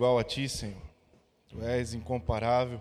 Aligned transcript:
igual 0.00 0.18
a 0.18 0.24
ti, 0.24 0.48
Senhor. 0.48 0.80
Tu 1.46 1.62
és 1.62 1.92
incomparável. 1.92 2.80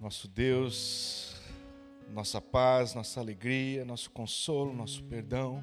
Nosso 0.00 0.26
Deus, 0.26 1.40
nossa 2.08 2.40
paz, 2.40 2.92
nossa 2.92 3.20
alegria, 3.20 3.84
nosso 3.84 4.10
consolo, 4.10 4.74
nosso 4.74 5.04
perdão. 5.04 5.62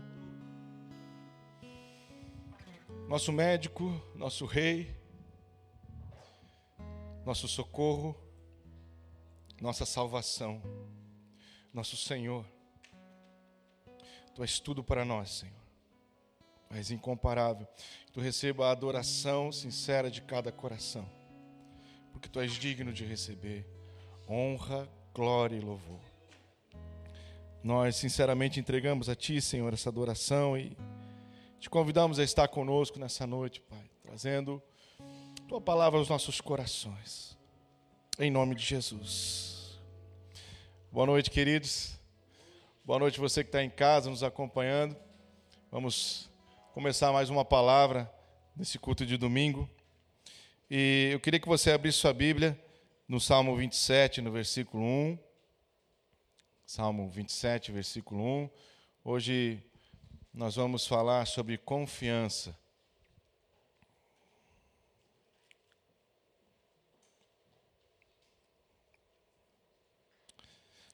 Nosso 3.09 3.33
médico, 3.33 4.01
nosso 4.15 4.45
rei, 4.45 4.95
nosso 7.25 7.45
socorro, 7.45 8.15
nossa 9.59 9.85
salvação, 9.85 10.61
nosso 11.73 11.97
Senhor. 11.97 12.45
Tu 14.33 14.41
és 14.41 14.57
tudo 14.61 14.81
para 14.81 15.03
nós, 15.03 15.31
Senhor. 15.31 15.62
És 16.75 16.91
incomparável. 16.91 17.67
Tu 18.11 18.19
receba 18.19 18.67
a 18.67 18.71
adoração 18.71 19.51
sincera 19.51 20.09
de 20.09 20.21
cada 20.21 20.51
coração, 20.51 21.07
porque 22.11 22.27
tu 22.27 22.39
és 22.39 22.51
digno 22.53 22.91
de 22.91 23.05
receber 23.05 23.65
honra, 24.27 24.87
glória 25.13 25.55
e 25.55 25.61
louvor. 25.61 25.99
Nós 27.63 27.95
sinceramente 27.95 28.59
entregamos 28.59 29.07
a 29.07 29.15
Ti, 29.15 29.39
Senhor, 29.39 29.73
essa 29.73 29.89
adoração 29.89 30.57
e 30.57 30.75
te 31.59 31.69
convidamos 31.69 32.19
a 32.19 32.23
estar 32.23 32.47
conosco 32.49 32.99
nessa 32.99 33.25
noite, 33.25 33.61
Pai, 33.61 33.89
trazendo 34.01 34.61
Tua 35.47 35.61
palavra 35.61 35.99
aos 35.99 36.09
nossos 36.09 36.41
corações. 36.41 37.37
Em 38.19 38.29
nome 38.29 38.55
de 38.55 38.63
Jesus. 38.63 39.79
Boa 40.91 41.05
noite, 41.05 41.31
queridos. 41.31 41.97
Boa 42.85 42.99
noite 42.99 43.19
você 43.19 43.43
que 43.43 43.47
está 43.47 43.63
em 43.63 43.69
casa 43.69 44.09
nos 44.09 44.23
acompanhando. 44.23 44.95
Vamos 45.71 46.29
começar 46.73 47.11
mais 47.11 47.29
uma 47.29 47.45
palavra 47.45 48.11
nesse 48.55 48.79
culto 48.79 49.05
de 49.05 49.15
domingo. 49.15 49.69
E 50.67 51.11
eu 51.13 51.19
queria 51.19 51.39
que 51.39 51.47
você 51.47 51.69
abrisse 51.69 51.99
sua 51.99 52.11
Bíblia 52.11 52.59
no 53.07 53.19
Salmo 53.19 53.55
27, 53.55 54.21
no 54.21 54.31
versículo 54.31 54.83
1. 54.83 55.19
Salmo 56.65 57.07
27, 57.11 57.71
versículo 57.71 58.23
1. 58.23 58.49
Hoje 59.03 59.63
nós 60.33 60.55
vamos 60.55 60.87
falar 60.87 61.27
sobre 61.27 61.59
confiança. 61.59 62.57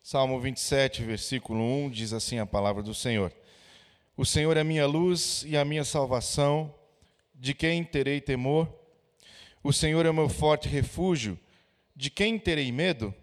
Salmo 0.03 0.41
27, 0.41 1.05
versículo 1.05 1.61
1 1.85 1.89
diz 1.89 2.11
assim 2.11 2.37
a 2.37 2.45
palavra 2.45 2.83
do 2.83 2.93
Senhor: 2.93 3.31
O 4.19 4.25
Senhor 4.25 4.57
é 4.57 4.65
minha 4.65 4.85
luz 4.85 5.45
e 5.47 5.55
a 5.55 5.63
minha 5.63 5.85
salvação, 5.85 6.75
de 7.33 7.53
quem 7.53 7.85
terei 7.85 8.19
temor? 8.19 8.67
O 9.63 9.71
Senhor 9.71 10.05
é 10.05 10.11
meu 10.11 10.27
forte 10.27 10.67
refúgio, 10.67 11.39
de 11.95 12.09
quem 12.09 12.37
terei 12.37 12.69
medo? 12.69 13.15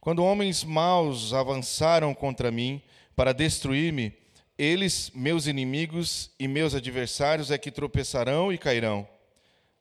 Quando 0.00 0.24
homens 0.24 0.64
maus 0.64 1.34
avançaram 1.34 2.14
contra 2.14 2.50
mim 2.50 2.80
para 3.14 3.34
destruir-me, 3.34 4.10
eles, 4.56 5.12
meus 5.14 5.46
inimigos 5.46 6.30
e 6.40 6.48
meus 6.48 6.74
adversários, 6.74 7.50
é 7.50 7.58
que 7.58 7.70
tropeçarão 7.70 8.50
e 8.50 8.56
cairão. 8.56 9.06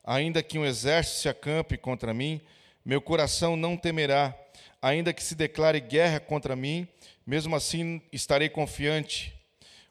Ainda 0.04 0.44
que 0.44 0.60
um 0.60 0.66
exército 0.66 1.22
se 1.22 1.30
acampe 1.30 1.78
contra 1.78 2.14
mim, 2.14 2.42
meu 2.84 3.00
coração 3.00 3.56
não 3.56 3.78
temerá. 3.78 4.38
Ainda 4.82 5.14
que 5.14 5.24
se 5.24 5.34
declare 5.34 5.80
guerra 5.80 6.20
contra 6.20 6.58
mim, 6.58 6.86
mesmo 7.26 7.56
assim 7.56 8.02
estarei 8.12 8.50
confiante. 8.50 9.35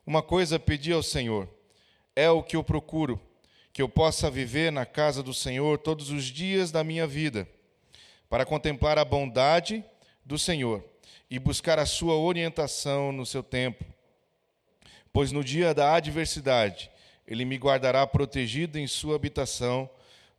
Uma 0.06 0.22
coisa 0.22 0.58
pedi 0.58 0.92
ao 0.92 1.02
Senhor, 1.02 1.48
é 2.14 2.30
o 2.30 2.42
que 2.42 2.56
eu 2.56 2.62
procuro, 2.62 3.20
que 3.72 3.82
eu 3.82 3.88
possa 3.88 4.30
viver 4.30 4.70
na 4.70 4.86
casa 4.86 5.22
do 5.22 5.34
Senhor 5.34 5.78
todos 5.78 6.10
os 6.10 6.24
dias 6.24 6.70
da 6.70 6.84
minha 6.84 7.06
vida, 7.06 7.48
para 8.28 8.44
contemplar 8.44 8.98
a 8.98 9.04
bondade 9.04 9.84
do 10.24 10.38
Senhor 10.38 10.84
e 11.30 11.38
buscar 11.38 11.78
a 11.78 11.86
sua 11.86 12.16
orientação 12.16 13.12
no 13.12 13.24
seu 13.24 13.42
tempo 13.42 13.84
pois 15.14 15.30
no 15.30 15.44
dia 15.44 15.72
da 15.72 15.94
adversidade 15.94 16.90
ele 17.24 17.44
me 17.44 17.56
guardará 17.56 18.04
protegido 18.04 18.80
em 18.80 18.86
sua 18.88 19.14
habitação, 19.14 19.88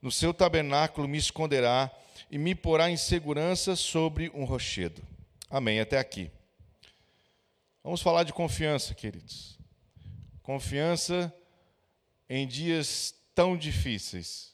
no 0.02 0.12
seu 0.12 0.34
tabernáculo 0.34 1.08
me 1.08 1.18
esconderá 1.18 1.90
e 2.30 2.38
me 2.38 2.54
porá 2.54 2.92
em 2.92 2.98
segurança 2.98 3.76
sobre 3.76 4.30
um 4.36 4.44
rochedo. 4.44 5.02
Amém. 5.50 5.80
Até 5.80 5.98
aqui. 5.98 6.30
Vamos 7.82 8.02
falar 8.02 8.24
de 8.24 8.34
confiança, 8.34 8.94
queridos. 8.94 9.55
Confiança 10.46 11.34
em 12.30 12.48
dias 12.48 13.16
tão 13.34 13.58
difíceis. 13.58 14.54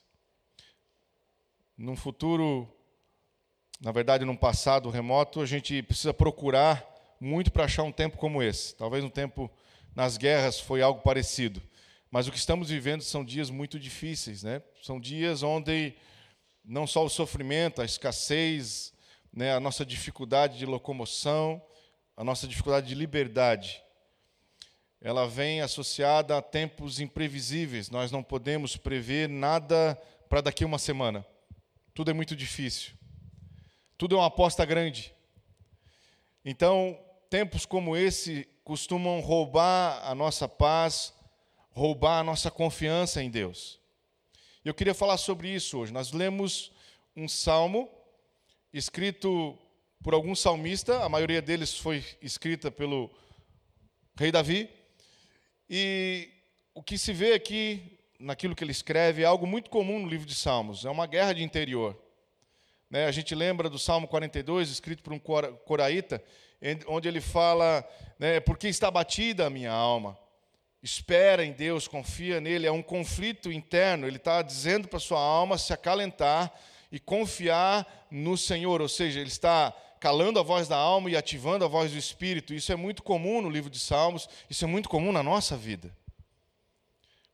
Num 1.76 1.94
futuro, 1.94 2.66
na 3.78 3.92
verdade, 3.92 4.24
num 4.24 4.34
passado 4.34 4.88
remoto, 4.88 5.42
a 5.42 5.44
gente 5.44 5.82
precisa 5.82 6.14
procurar 6.14 6.82
muito 7.20 7.52
para 7.52 7.64
achar 7.64 7.82
um 7.82 7.92
tempo 7.92 8.16
como 8.16 8.42
esse. 8.42 8.74
Talvez 8.74 9.04
um 9.04 9.10
tempo 9.10 9.50
nas 9.94 10.16
guerras 10.16 10.58
foi 10.58 10.80
algo 10.80 11.02
parecido. 11.02 11.60
Mas 12.10 12.26
o 12.26 12.32
que 12.32 12.38
estamos 12.38 12.70
vivendo 12.70 13.02
são 13.02 13.22
dias 13.22 13.50
muito 13.50 13.78
difíceis, 13.78 14.42
né? 14.42 14.62
São 14.82 14.98
dias 14.98 15.42
onde 15.42 15.94
não 16.64 16.86
só 16.86 17.04
o 17.04 17.10
sofrimento, 17.10 17.82
a 17.82 17.84
escassez, 17.84 18.94
né, 19.30 19.54
a 19.54 19.60
nossa 19.60 19.84
dificuldade 19.84 20.56
de 20.56 20.64
locomoção, 20.64 21.62
a 22.16 22.24
nossa 22.24 22.48
dificuldade 22.48 22.88
de 22.88 22.94
liberdade, 22.94 23.82
ela 25.02 25.26
vem 25.26 25.60
associada 25.60 26.38
a 26.38 26.42
tempos 26.42 27.00
imprevisíveis. 27.00 27.90
Nós 27.90 28.12
não 28.12 28.22
podemos 28.22 28.76
prever 28.76 29.28
nada 29.28 30.00
para 30.28 30.40
daqui 30.40 30.62
a 30.62 30.66
uma 30.66 30.78
semana. 30.78 31.26
Tudo 31.92 32.12
é 32.12 32.14
muito 32.14 32.36
difícil. 32.36 32.92
Tudo 33.98 34.14
é 34.14 34.18
uma 34.18 34.26
aposta 34.26 34.64
grande. 34.64 35.12
Então, 36.44 36.98
tempos 37.28 37.66
como 37.66 37.96
esse 37.96 38.48
costumam 38.62 39.20
roubar 39.20 40.00
a 40.08 40.14
nossa 40.14 40.48
paz, 40.48 41.12
roubar 41.70 42.20
a 42.20 42.24
nossa 42.24 42.50
confiança 42.50 43.20
em 43.22 43.28
Deus. 43.28 43.80
Eu 44.64 44.72
queria 44.72 44.94
falar 44.94 45.16
sobre 45.16 45.48
isso 45.48 45.78
hoje. 45.78 45.92
Nós 45.92 46.12
lemos 46.12 46.70
um 47.16 47.28
salmo 47.28 47.90
escrito 48.72 49.58
por 50.02 50.14
algum 50.14 50.34
salmista, 50.34 51.04
a 51.04 51.08
maioria 51.08 51.42
deles 51.42 51.76
foi 51.76 52.04
escrita 52.20 52.70
pelo 52.70 53.10
rei 54.16 54.30
Davi. 54.30 54.81
E 55.74 56.28
o 56.74 56.82
que 56.82 56.98
se 56.98 57.14
vê 57.14 57.32
aqui, 57.32 57.98
naquilo 58.20 58.54
que 58.54 58.62
ele 58.62 58.72
escreve, 58.72 59.22
é 59.22 59.24
algo 59.24 59.46
muito 59.46 59.70
comum 59.70 60.00
no 60.00 60.06
livro 60.06 60.26
de 60.26 60.34
Salmos, 60.34 60.84
é 60.84 60.90
uma 60.90 61.06
guerra 61.06 61.32
de 61.32 61.42
interior. 61.42 61.98
Né, 62.90 63.06
a 63.06 63.10
gente 63.10 63.34
lembra 63.34 63.70
do 63.70 63.78
Salmo 63.78 64.06
42, 64.06 64.68
escrito 64.68 65.02
por 65.02 65.14
um 65.14 65.18
coraíta, 65.18 66.22
onde 66.86 67.08
ele 67.08 67.22
fala, 67.22 67.82
né, 68.18 68.38
porque 68.38 68.68
está 68.68 68.90
batida 68.90 69.46
a 69.46 69.50
minha 69.50 69.72
alma. 69.72 70.18
Espera 70.82 71.42
em 71.42 71.52
Deus, 71.52 71.88
confia 71.88 72.38
nele. 72.38 72.66
É 72.66 72.72
um 72.72 72.82
conflito 72.82 73.50
interno. 73.50 74.06
Ele 74.06 74.18
está 74.18 74.42
dizendo 74.42 74.88
para 74.88 74.98
sua 74.98 75.20
alma 75.20 75.56
se 75.56 75.72
acalentar 75.72 76.52
e 76.90 77.00
confiar 77.00 78.08
no 78.10 78.36
Senhor. 78.36 78.82
Ou 78.82 78.88
seja, 78.90 79.20
ele 79.20 79.30
está 79.30 79.74
calando 80.02 80.40
a 80.40 80.42
voz 80.42 80.66
da 80.66 80.76
alma 80.76 81.08
e 81.08 81.16
ativando 81.16 81.64
a 81.64 81.68
voz 81.68 81.92
do 81.92 81.96
Espírito. 81.96 82.52
Isso 82.52 82.72
é 82.72 82.74
muito 82.74 83.04
comum 83.04 83.40
no 83.40 83.48
livro 83.48 83.70
de 83.70 83.78
Salmos. 83.78 84.28
Isso 84.50 84.64
é 84.64 84.66
muito 84.66 84.88
comum 84.88 85.12
na 85.12 85.22
nossa 85.22 85.56
vida. 85.56 85.96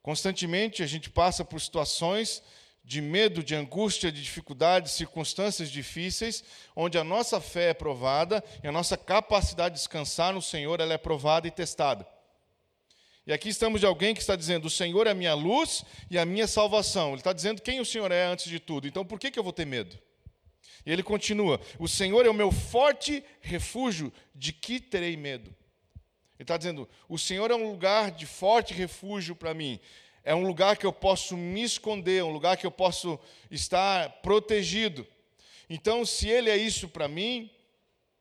Constantemente 0.03 0.83
a 0.83 0.87
gente 0.87 1.09
passa 1.09 1.43
por 1.43 1.63
situações 1.63 2.43
de 2.85 3.01
medo, 3.01 3.43
de 3.43 3.55
angústia, 3.55 4.13
de 4.13 4.23
dificuldades, 4.23 4.93
circunstâncias 4.93 5.71
difíceis, 5.71 6.45
onde 6.77 6.99
a 6.99 7.05
nossa 7.05 7.41
fé 7.41 7.71
é 7.71 7.75
provada 7.75 8.45
e 8.63 8.69
a 8.69 8.73
nossa 8.73 8.99
capacidade 8.99 9.77
de 9.77 9.81
descansar 9.81 10.35
no 10.35 10.43
Senhor 10.43 10.79
ela 10.79 10.93
é 10.93 10.99
provada 10.99 11.49
e 11.49 11.51
testada. 11.51 12.07
E 13.27 13.33
aqui 13.33 13.49
estamos 13.49 13.81
de 13.81 13.87
alguém 13.87 14.13
que 14.13 14.21
está 14.21 14.37
dizendo: 14.37 14.67
O 14.67 14.71
Senhor 14.71 15.07
é 15.07 15.11
a 15.13 15.15
minha 15.15 15.33
luz 15.33 15.87
e 16.11 16.19
a 16.19 16.27
minha 16.27 16.47
salvação. 16.47 17.13
Ele 17.13 17.21
está 17.21 17.33
dizendo 17.33 17.63
quem 17.63 17.81
o 17.81 17.85
Senhor 17.87 18.13
é 18.13 18.27
antes 18.27 18.45
de 18.45 18.61
tudo. 18.61 18.87
Então 18.87 19.07
por 19.07 19.19
que, 19.19 19.31
que 19.31 19.39
eu 19.39 19.43
vou 19.43 19.55
ter 19.55 19.65
medo? 19.65 19.99
E 20.85 20.93
ele 20.93 21.03
continua: 21.03 21.61
O 21.79 21.89
Senhor 21.89 22.25
é 22.27 22.31
o 22.31 22.35
meu 22.35 22.51
forte 22.51 23.25
refúgio, 23.41 24.13
de 24.35 24.53
que 24.53 24.81
terei 24.81 25.17
medo? 25.17 25.55
Ele 26.39 26.45
está 26.45 26.57
dizendo: 26.57 26.89
O 27.09 27.19
Senhor 27.19 27.51
é 27.51 27.55
um 27.55 27.71
lugar 27.71 28.11
de 28.11 28.27
forte 28.27 28.73
refúgio 28.75 29.35
para 29.35 29.55
mim 29.55 29.81
é 30.29 30.35
um 30.35 30.47
lugar 30.47 30.77
que 30.77 30.85
eu 30.85 30.93
posso 30.93 31.39
me 31.39 31.63
esconder, 31.63 32.23
um 32.23 32.31
lugar 32.31 32.59
que 32.59 32.67
eu 32.67 32.71
posso 32.71 33.19
estar 33.51 34.11
protegido. 34.21 35.07
Então, 35.71 36.05
se 36.05 36.29
Ele 36.29 36.51
é 36.51 36.57
isso 36.59 36.87
para 36.87 37.09
mim, 37.09 37.51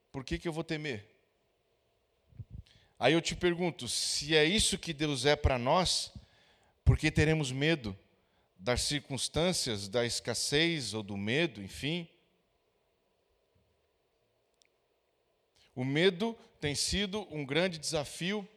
por 0.09 0.23
que, 0.23 0.37
que 0.37 0.47
eu 0.47 0.53
vou 0.53 0.63
temer? 0.63 1.05
Aí 2.97 3.11
eu 3.11 3.21
te 3.21 3.35
pergunto: 3.35 3.89
se 3.89 4.37
é 4.37 4.45
isso 4.45 4.77
que 4.77 4.93
Deus 4.93 5.25
é 5.25 5.35
para 5.35 5.57
nós, 5.57 6.13
por 6.85 6.97
que 6.97 7.11
teremos 7.11 7.51
medo 7.51 7.93
das 8.57 8.83
circunstâncias, 8.83 9.89
da 9.89 10.05
escassez 10.05 10.93
ou 10.93 11.03
do 11.03 11.17
medo, 11.17 11.61
enfim? 11.61 12.07
O 15.77 15.85
medo 15.85 16.35
tem 16.59 16.73
sido 16.73 17.27
um 17.29 17.45
grande 17.45 17.77
desafio 17.77 18.49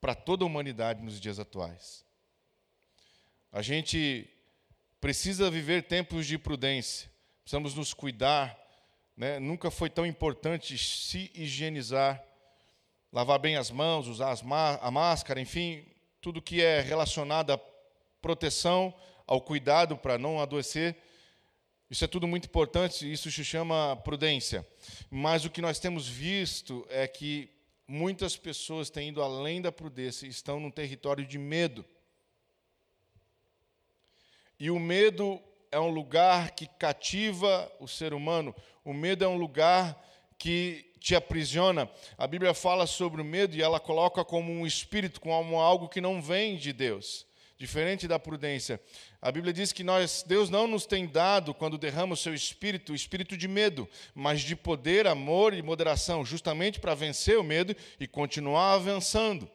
para 0.00 0.12
toda 0.12 0.42
a 0.42 0.46
humanidade 0.46 1.00
nos 1.00 1.20
dias 1.20 1.38
atuais. 1.38 2.04
A 3.52 3.62
gente 3.62 4.28
precisa 5.00 5.48
viver 5.52 5.84
tempos 5.84 6.26
de 6.26 6.36
prudência. 6.36 7.08
Precisamos 7.44 7.76
nos 7.76 7.94
cuidar. 7.94 8.58
Né? 9.16 9.38
Nunca 9.38 9.70
foi 9.70 9.88
tão 9.88 10.04
importante 10.04 10.76
se 10.76 11.30
higienizar, 11.32 12.20
lavar 13.12 13.38
bem 13.38 13.54
as 13.54 13.70
mãos, 13.70 14.08
usar 14.08 14.32
as 14.32 14.42
a 14.82 14.90
máscara, 14.90 15.40
enfim, 15.40 15.86
tudo 16.20 16.42
que 16.42 16.60
é 16.60 16.80
relacionado 16.80 17.52
à 17.52 17.60
proteção, 18.20 18.92
ao 19.28 19.40
cuidado 19.40 19.96
para 19.96 20.18
não 20.18 20.40
adoecer. 20.40 20.96
Isso 21.90 22.04
é 22.04 22.08
tudo 22.08 22.28
muito 22.28 22.44
importante, 22.44 23.10
isso 23.10 23.30
se 23.30 23.44
chama 23.44 23.96
prudência. 23.96 24.66
Mas 25.10 25.44
o 25.44 25.50
que 25.50 25.62
nós 25.62 25.78
temos 25.78 26.06
visto 26.06 26.86
é 26.90 27.06
que 27.08 27.50
muitas 27.86 28.36
pessoas 28.36 28.90
têm 28.90 29.08
ido 29.08 29.22
além 29.22 29.62
da 29.62 29.72
prudência 29.72 30.26
estão 30.26 30.60
num 30.60 30.70
território 30.70 31.26
de 31.26 31.38
medo. 31.38 31.84
E 34.60 34.70
o 34.70 34.78
medo 34.78 35.40
é 35.70 35.80
um 35.80 35.88
lugar 35.88 36.50
que 36.50 36.66
cativa 36.66 37.70
o 37.80 37.88
ser 37.88 38.12
humano, 38.12 38.54
o 38.84 38.92
medo 38.92 39.24
é 39.24 39.28
um 39.28 39.38
lugar 39.38 39.96
que 40.36 40.92
te 41.00 41.14
aprisiona. 41.14 41.90
A 42.18 42.26
Bíblia 42.26 42.52
fala 42.52 42.86
sobre 42.86 43.22
o 43.22 43.24
medo 43.24 43.56
e 43.56 43.62
ela 43.62 43.80
coloca 43.80 44.24
como 44.24 44.52
um 44.52 44.66
espírito, 44.66 45.20
como 45.20 45.58
algo 45.58 45.88
que 45.88 46.00
não 46.00 46.20
vem 46.20 46.56
de 46.56 46.72
Deus, 46.72 47.26
diferente 47.58 48.06
da 48.06 48.20
prudência. 48.20 48.80
A 49.20 49.32
Bíblia 49.32 49.52
diz 49.52 49.72
que 49.72 49.82
nós, 49.82 50.24
Deus 50.26 50.48
não 50.48 50.68
nos 50.68 50.86
tem 50.86 51.08
dado, 51.08 51.52
quando 51.52 51.76
derrama 51.76 52.14
o 52.14 52.16
seu 52.16 52.32
espírito, 52.32 52.92
o 52.92 52.94
espírito 52.94 53.36
de 53.36 53.48
medo, 53.48 53.88
mas 54.14 54.40
de 54.40 54.54
poder, 54.54 55.08
amor 55.08 55.52
e 55.52 55.60
moderação, 55.60 56.24
justamente 56.24 56.78
para 56.78 56.94
vencer 56.94 57.36
o 57.36 57.42
medo 57.42 57.74
e 57.98 58.06
continuar 58.06 58.74
avançando. 58.74 59.50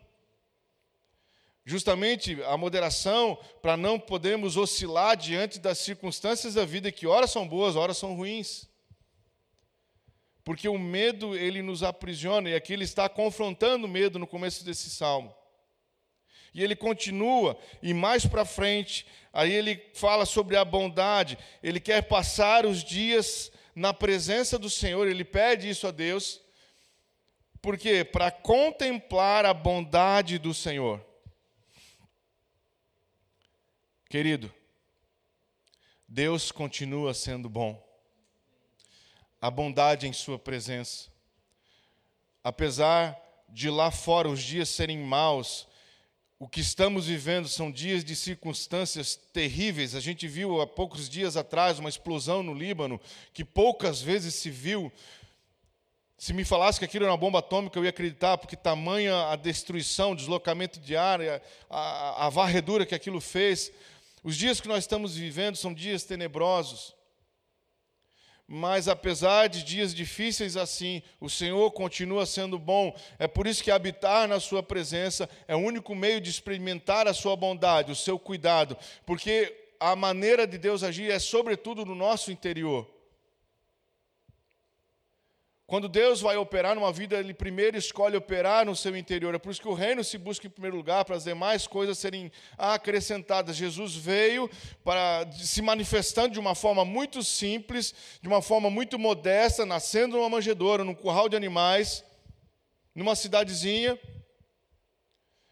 Justamente 1.65 2.44
a 2.44 2.57
moderação 2.57 3.39
para 3.61 3.77
não 3.77 3.97
podermos 3.97 4.57
oscilar 4.57 5.15
diante 5.15 5.57
das 5.57 5.77
circunstâncias 5.77 6.56
da 6.56 6.65
vida 6.65 6.91
que 6.91 7.07
ora 7.07 7.25
são 7.25 7.47
boas, 7.47 7.77
ora 7.77 7.94
são 7.94 8.15
ruins. 8.15 8.67
Porque 10.44 10.67
o 10.67 10.77
medo 10.77 11.38
ele 11.38 11.61
nos 11.61 11.81
aprisiona 11.81 12.49
e 12.49 12.56
aqui 12.56 12.73
ele 12.73 12.83
está 12.83 13.07
confrontando 13.07 13.88
o 13.88 13.89
medo 13.89 14.19
no 14.19 14.27
começo 14.27 14.65
desse 14.65 14.89
salmo. 14.89 15.33
E 16.53 16.63
ele 16.63 16.75
continua 16.75 17.57
e 17.81 17.94
mais 17.94 18.25
para 18.25 18.45
frente, 18.45 19.05
aí 19.31 19.51
ele 19.51 19.83
fala 19.94 20.25
sobre 20.25 20.55
a 20.55 20.63
bondade, 20.63 21.38
ele 21.63 21.79
quer 21.79 22.03
passar 22.03 22.65
os 22.65 22.83
dias 22.83 23.51
na 23.75 23.94
presença 23.94 24.59
do 24.59 24.69
Senhor, 24.69 25.07
ele 25.07 25.23
pede 25.23 25.67
isso 25.69 25.88
a 25.88 25.91
Deus. 25.91 26.39
Por 27.61 27.77
quê? 27.77 28.03
Para 28.03 28.29
contemplar 28.29 29.45
a 29.45 29.53
bondade 29.53 30.38
do 30.38 30.53
Senhor. 30.53 31.03
Querido, 34.09 34.53
Deus 36.07 36.51
continua 36.51 37.15
sendo 37.15 37.49
bom. 37.49 37.81
A 39.41 39.49
bondade 39.49 40.07
em 40.07 40.13
Sua 40.13 40.38
presença. 40.38 41.11
Apesar 42.44 43.19
de 43.49 43.69
lá 43.69 43.89
fora 43.89 44.29
os 44.29 44.44
dias 44.44 44.69
serem 44.69 44.99
maus, 44.99 45.67
o 46.39 46.47
que 46.47 46.59
estamos 46.59 47.07
vivendo 47.07 47.47
são 47.47 47.71
dias 47.71 48.03
de 48.03 48.15
circunstâncias 48.15 49.15
terríveis. 49.31 49.95
A 49.95 50.00
gente 50.00 50.27
viu 50.27 50.62
há 50.62 50.68
poucos 50.68 51.07
dias 51.07 51.38
atrás 51.38 51.80
uma 51.80 51.89
explosão 51.89 52.44
no 52.44 52.53
Líbano 52.53 53.00
que 53.33 53.45
poucas 53.45 54.01
vezes 54.01 54.35
se 54.35 54.50
viu. 54.50 54.91
Se 56.18 56.33
me 56.33 56.44
falasse 56.44 56.80
que 56.80 56.85
aquilo 56.85 57.06
era 57.06 57.12
uma 57.12 57.18
bomba 57.18 57.39
atômica, 57.39 57.77
eu 57.77 57.83
ia 57.83 57.89
acreditar, 57.89 58.38
porque 58.38 58.56
tamanha 58.56 59.30
a 59.30 59.35
destruição, 59.35 60.12
o 60.12 60.15
deslocamento 60.15 60.80
de 60.80 60.95
ar, 60.95 61.19
a, 61.21 61.41
a, 61.69 62.27
a 62.27 62.30
varredura 62.30 62.85
que 62.85 62.95
aquilo 62.95 63.19
fez. 63.19 63.71
Os 64.24 64.38
dias 64.38 64.62
que 64.62 64.68
nós 64.68 64.83
estamos 64.83 65.15
vivendo 65.15 65.56
são 65.56 65.74
dias 65.74 66.03
tenebrosos. 66.03 66.93
Mas 68.55 68.88
apesar 68.88 69.50
de 69.50 69.63
dias 69.63 69.95
difíceis 69.95 70.55
assim, 70.55 71.01
o 71.19 71.27
Senhor 71.27 71.71
continua 71.71 72.23
sendo 72.23 72.59
bom. 72.59 72.95
É 73.17 73.27
por 73.27 73.47
isso 73.47 73.63
que 73.63 73.71
habitar 73.71 74.27
na 74.27 74.39
Sua 74.39 74.61
presença 74.61 75.27
é 75.47 75.55
o 75.55 75.59
único 75.59 75.95
meio 75.95 76.21
de 76.21 76.29
experimentar 76.29 77.07
a 77.07 77.15
Sua 77.15 77.35
bondade, 77.35 77.91
o 77.91 77.95
seu 77.95 78.19
cuidado, 78.19 78.77
porque 79.07 79.51
a 79.79 79.95
maneira 79.95 80.45
de 80.45 80.59
Deus 80.59 80.83
agir 80.83 81.09
é 81.09 81.17
sobretudo 81.17 81.83
no 81.83 81.95
nosso 81.95 82.31
interior. 82.31 82.88
Quando 85.65 85.88
Deus 85.88 86.19
vai 86.19 86.36
operar 86.36 86.75
numa 86.75 86.92
vida, 86.92 87.18
Ele 87.18 87.33
primeiro 87.33 87.77
escolhe 87.77 88.18
operar 88.18 88.65
no 88.65 88.75
seu 88.75 88.95
interior. 88.98 89.33
É 89.33 89.39
por 89.39 89.50
isso 89.50 89.62
que 89.62 89.68
o 89.68 89.74
reino 89.74 90.04
se 90.04 90.18
busca 90.18 90.45
em 90.45 90.50
primeiro 90.50 90.75
lugar, 90.75 91.06
para 91.06 91.15
as 91.15 91.24
demais 91.24 91.65
coisas 91.65 91.98
serem 91.98 92.31
acrescentadas. 92.57 93.56
Jesus 93.56 93.95
veio 93.95 94.50
para 94.83 95.25
se 95.31 95.62
manifestando 95.62 96.33
de 96.33 96.39
uma 96.39 96.54
forma 96.54 96.83
muito 96.83 97.24
simples, 97.24 97.95
de 98.21 98.27
uma 98.27 98.42
forma 98.42 98.69
muito 98.69 99.00
modesta, 99.00 99.65
nascendo 99.65 100.18
numa 100.18 100.30
manjedoura, 100.30 100.83
num 100.83 100.94
curral 100.94 101.30
de 101.30 101.38
animais, 101.38 102.04
numa 102.94 103.16
cidadezinha, 103.16 103.98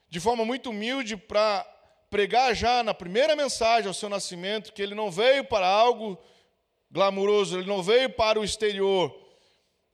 de 0.10 0.20
forma 0.20 0.44
muito 0.44 0.72
humilde, 0.72 1.16
para 1.16 1.66
pregar 2.10 2.54
já 2.54 2.84
na 2.84 2.94
primeira 2.94 3.34
mensagem 3.34 3.88
ao 3.88 3.94
seu 3.94 4.10
nascimento 4.10 4.74
que 4.74 4.82
ele 4.82 4.94
não 4.94 5.10
veio 5.10 5.46
para 5.46 5.66
algo 5.66 6.22
glamuroso, 6.92 7.58
ele 7.58 7.68
não 7.68 7.82
veio 7.82 8.10
para 8.10 8.38
o 8.38 8.44
exterior 8.44 9.21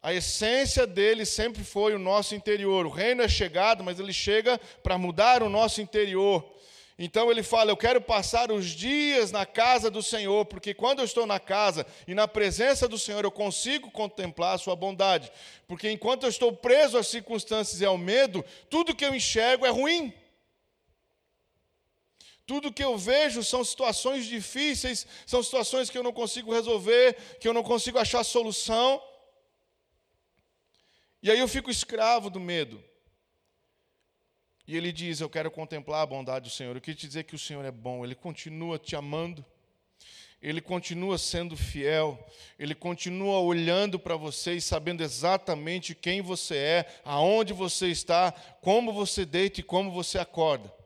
a 0.02 0.14
essência 0.14 0.86
dele 0.86 1.26
sempre 1.26 1.64
foi 1.64 1.96
o 1.96 2.00
nosso 2.00 2.36
interior. 2.36 2.86
O 2.86 2.90
reino 2.90 3.24
é 3.24 3.28
chegado, 3.28 3.84
mas 3.84 4.00
ele 4.00 4.14
chega 4.14 4.60
para 4.84 4.98
mudar 4.98 5.42
o 5.42 5.50
nosso 5.50 5.82
interior. 5.82 6.58
Então 7.00 7.30
ele 7.30 7.44
fala: 7.44 7.72
Eu 7.72 7.78
quero 7.78 8.02
passar 8.02 8.52
os 8.52 8.68
dias 8.68 9.32
na 9.32 9.46
casa 9.46 9.90
do 9.90 10.02
Senhor, 10.02 10.46
porque 10.46 10.74
quando 10.74 11.00
eu 11.00 11.06
estou 11.06 11.26
na 11.28 11.40
casa 11.40 11.86
e 12.08 12.16
na 12.16 12.28
presença 12.28 12.88
do 12.88 12.98
Senhor, 12.98 13.24
eu 13.24 13.32
consigo 13.32 13.92
contemplar 13.92 14.56
a 14.56 14.58
Sua 14.58 14.76
bondade. 14.76 15.32
Porque 15.68 15.90
enquanto 15.92 16.24
eu 16.24 16.30
estou 16.30 16.54
preso 16.54 16.98
às 16.98 17.08
circunstâncias 17.08 17.82
e 17.82 17.86
ao 17.86 17.98
medo, 17.98 18.44
tudo 18.70 18.96
que 18.96 19.06
eu 19.06 19.14
enxergo 19.14 19.66
é 19.66 19.70
ruim. 19.70 20.14
Tudo 22.48 22.72
que 22.72 22.84
eu 22.84 22.98
vejo 22.98 23.44
são 23.44 23.64
situações 23.64 24.26
difíceis, 24.26 25.06
são 25.26 25.44
situações 25.44 25.90
que 25.90 25.98
eu 25.98 26.04
não 26.04 26.14
consigo 26.14 26.54
resolver, 26.54 27.38
que 27.42 27.48
eu 27.48 27.54
não 27.54 27.62
consigo 27.62 28.00
achar 28.00 28.24
solução. 28.24 29.02
E 31.22 31.32
aí 31.32 31.40
eu 31.40 31.48
fico 31.48 31.72
escravo 31.72 32.30
do 32.30 32.40
medo. 32.40 32.84
E 34.68 34.76
ele 34.76 34.92
diz: 34.92 35.20
Eu 35.22 35.30
quero 35.30 35.50
contemplar 35.50 36.02
a 36.02 36.06
bondade 36.06 36.50
do 36.50 36.54
Senhor. 36.54 36.76
Eu 36.76 36.82
queria 36.82 37.00
te 37.00 37.08
dizer 37.08 37.24
que 37.24 37.36
o 37.36 37.40
Senhor 37.40 37.64
é 37.64 37.72
bom, 37.72 38.04
Ele 38.04 38.14
continua 38.14 38.78
te 38.78 38.96
amando, 38.96 39.44
Ele 40.42 40.62
continua 40.62 41.18
sendo 41.18 41.56
fiel, 41.56 42.20
Ele 42.60 42.76
continua 42.76 43.40
olhando 43.40 43.98
para 43.98 44.16
você 44.16 44.54
e 44.54 44.62
sabendo 44.62 45.02
exatamente 45.02 45.96
quem 45.96 46.22
você 46.22 46.56
é, 46.56 47.02
aonde 47.06 47.54
você 47.54 47.88
está, 47.88 48.32
como 48.62 48.92
você 48.92 49.26
deita 49.26 49.62
e 49.62 49.64
como 49.64 49.92
você 49.92 50.20
acorda. 50.20 50.77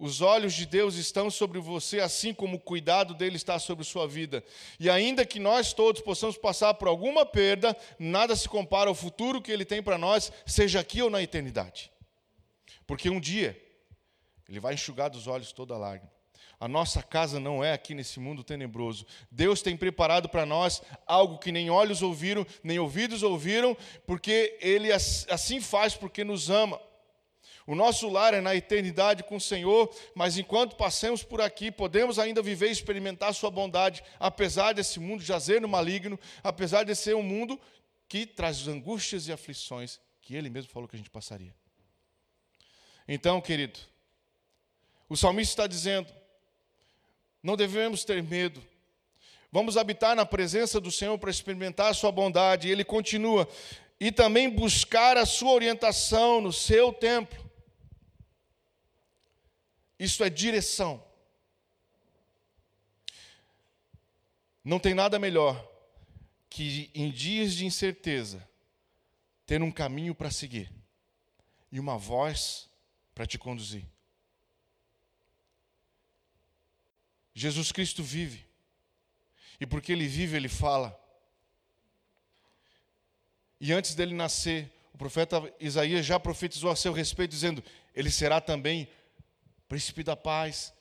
Os 0.00 0.22
olhos 0.22 0.54
de 0.54 0.64
Deus 0.64 0.94
estão 0.94 1.30
sobre 1.30 1.60
você, 1.60 2.00
assim 2.00 2.32
como 2.32 2.56
o 2.56 2.60
cuidado 2.60 3.12
dele 3.12 3.36
está 3.36 3.58
sobre 3.58 3.84
sua 3.84 4.08
vida. 4.08 4.42
E 4.78 4.88
ainda 4.88 5.26
que 5.26 5.38
nós 5.38 5.74
todos 5.74 6.00
possamos 6.00 6.38
passar 6.38 6.72
por 6.72 6.88
alguma 6.88 7.26
perda, 7.26 7.76
nada 7.98 8.34
se 8.34 8.48
compara 8.48 8.88
ao 8.88 8.94
futuro 8.94 9.42
que 9.42 9.52
ele 9.52 9.62
tem 9.62 9.82
para 9.82 9.98
nós, 9.98 10.32
seja 10.46 10.80
aqui 10.80 11.02
ou 11.02 11.10
na 11.10 11.22
eternidade. 11.22 11.92
Porque 12.86 13.10
um 13.10 13.20
dia 13.20 13.60
ele 14.48 14.58
vai 14.58 14.72
enxugar 14.72 15.10
dos 15.10 15.26
olhos 15.26 15.52
toda 15.52 15.74
a 15.74 15.78
lágrima. 15.78 16.10
A 16.58 16.66
nossa 16.66 17.02
casa 17.02 17.38
não 17.38 17.62
é 17.62 17.74
aqui 17.74 17.92
nesse 17.92 18.18
mundo 18.18 18.42
tenebroso. 18.42 19.04
Deus 19.30 19.60
tem 19.60 19.76
preparado 19.76 20.30
para 20.30 20.46
nós 20.46 20.80
algo 21.06 21.38
que 21.38 21.52
nem 21.52 21.68
olhos 21.68 22.00
ouviram, 22.00 22.46
nem 22.64 22.78
ouvidos 22.78 23.22
ouviram, 23.22 23.76
porque 24.06 24.56
Ele 24.62 24.90
assim 24.92 25.60
faz 25.60 25.94
porque 25.94 26.24
nos 26.24 26.48
ama. 26.48 26.80
O 27.66 27.74
nosso 27.74 28.08
lar 28.08 28.34
é 28.34 28.40
na 28.40 28.54
eternidade 28.54 29.22
com 29.22 29.36
o 29.36 29.40
Senhor, 29.40 29.94
mas 30.14 30.38
enquanto 30.38 30.76
passemos 30.76 31.22
por 31.22 31.40
aqui, 31.40 31.70
podemos 31.70 32.18
ainda 32.18 32.42
viver 32.42 32.68
e 32.68 32.72
experimentar 32.72 33.34
Sua 33.34 33.50
bondade, 33.50 34.02
apesar 34.18 34.72
desse 34.72 34.98
mundo 34.98 35.22
jazer 35.22 35.60
no 35.60 35.68
maligno, 35.68 36.18
apesar 36.42 36.84
de 36.84 36.94
ser 36.94 37.14
um 37.14 37.22
mundo 37.22 37.60
que 38.08 38.26
traz 38.26 38.66
angústias 38.66 39.28
e 39.28 39.32
aflições 39.32 40.00
que 40.20 40.34
Ele 40.34 40.50
mesmo 40.50 40.70
falou 40.70 40.88
que 40.88 40.96
a 40.96 40.98
gente 40.98 41.10
passaria. 41.10 41.54
Então, 43.06 43.40
querido, 43.40 43.78
o 45.08 45.16
salmista 45.16 45.52
está 45.52 45.66
dizendo: 45.66 46.08
não 47.42 47.56
devemos 47.56 48.04
ter 48.04 48.22
medo, 48.22 48.62
vamos 49.50 49.76
habitar 49.76 50.14
na 50.14 50.24
presença 50.24 50.80
do 50.80 50.90
Senhor 50.90 51.18
para 51.18 51.30
experimentar 51.30 51.90
a 51.90 51.94
Sua 51.94 52.12
bondade. 52.12 52.68
E 52.68 52.70
ele 52.70 52.84
continua: 52.84 53.48
e 53.98 54.12
também 54.12 54.48
buscar 54.48 55.16
a 55.16 55.26
Sua 55.26 55.52
orientação 55.52 56.40
no 56.40 56.52
seu 56.52 56.92
templo. 56.92 57.49
Isso 60.00 60.24
é 60.24 60.30
direção. 60.30 61.04
Não 64.64 64.78
tem 64.78 64.94
nada 64.94 65.18
melhor 65.18 65.62
que 66.48 66.90
em 66.94 67.10
dias 67.10 67.52
de 67.52 67.66
incerteza 67.66 68.48
ter 69.44 69.62
um 69.62 69.70
caminho 69.70 70.14
para 70.14 70.30
seguir 70.30 70.72
e 71.70 71.78
uma 71.78 71.98
voz 71.98 72.66
para 73.14 73.26
te 73.26 73.36
conduzir. 73.36 73.84
Jesus 77.34 77.70
Cristo 77.70 78.02
vive. 78.02 78.46
E 79.60 79.66
porque 79.66 79.92
ele 79.92 80.06
vive, 80.06 80.34
ele 80.34 80.48
fala. 80.48 80.98
E 83.60 83.70
antes 83.70 83.94
dele 83.94 84.14
nascer, 84.14 84.72
o 84.94 84.96
profeta 84.96 85.54
Isaías 85.60 86.06
já 86.06 86.18
profetizou 86.18 86.70
a 86.70 86.76
seu 86.76 86.94
respeito, 86.94 87.32
dizendo: 87.32 87.62
Ele 87.94 88.10
será 88.10 88.40
também 88.40 88.88
príncipe 89.70 90.02
da 90.02 90.16
paz, 90.16 90.74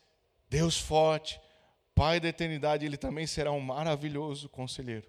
Deus 0.49 0.77
forte, 0.77 1.39
Pai 1.93 2.19
da 2.19 2.29
eternidade, 2.29 2.85
ele 2.85 2.95
também 2.95 3.27
será 3.27 3.51
um 3.51 3.59
maravilhoso 3.59 4.47
conselheiro. 4.47 5.05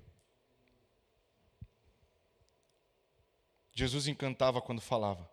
Jesus 3.73 4.09
encantava 4.09 4.61
quando 4.61 4.81
falava. 4.81 5.31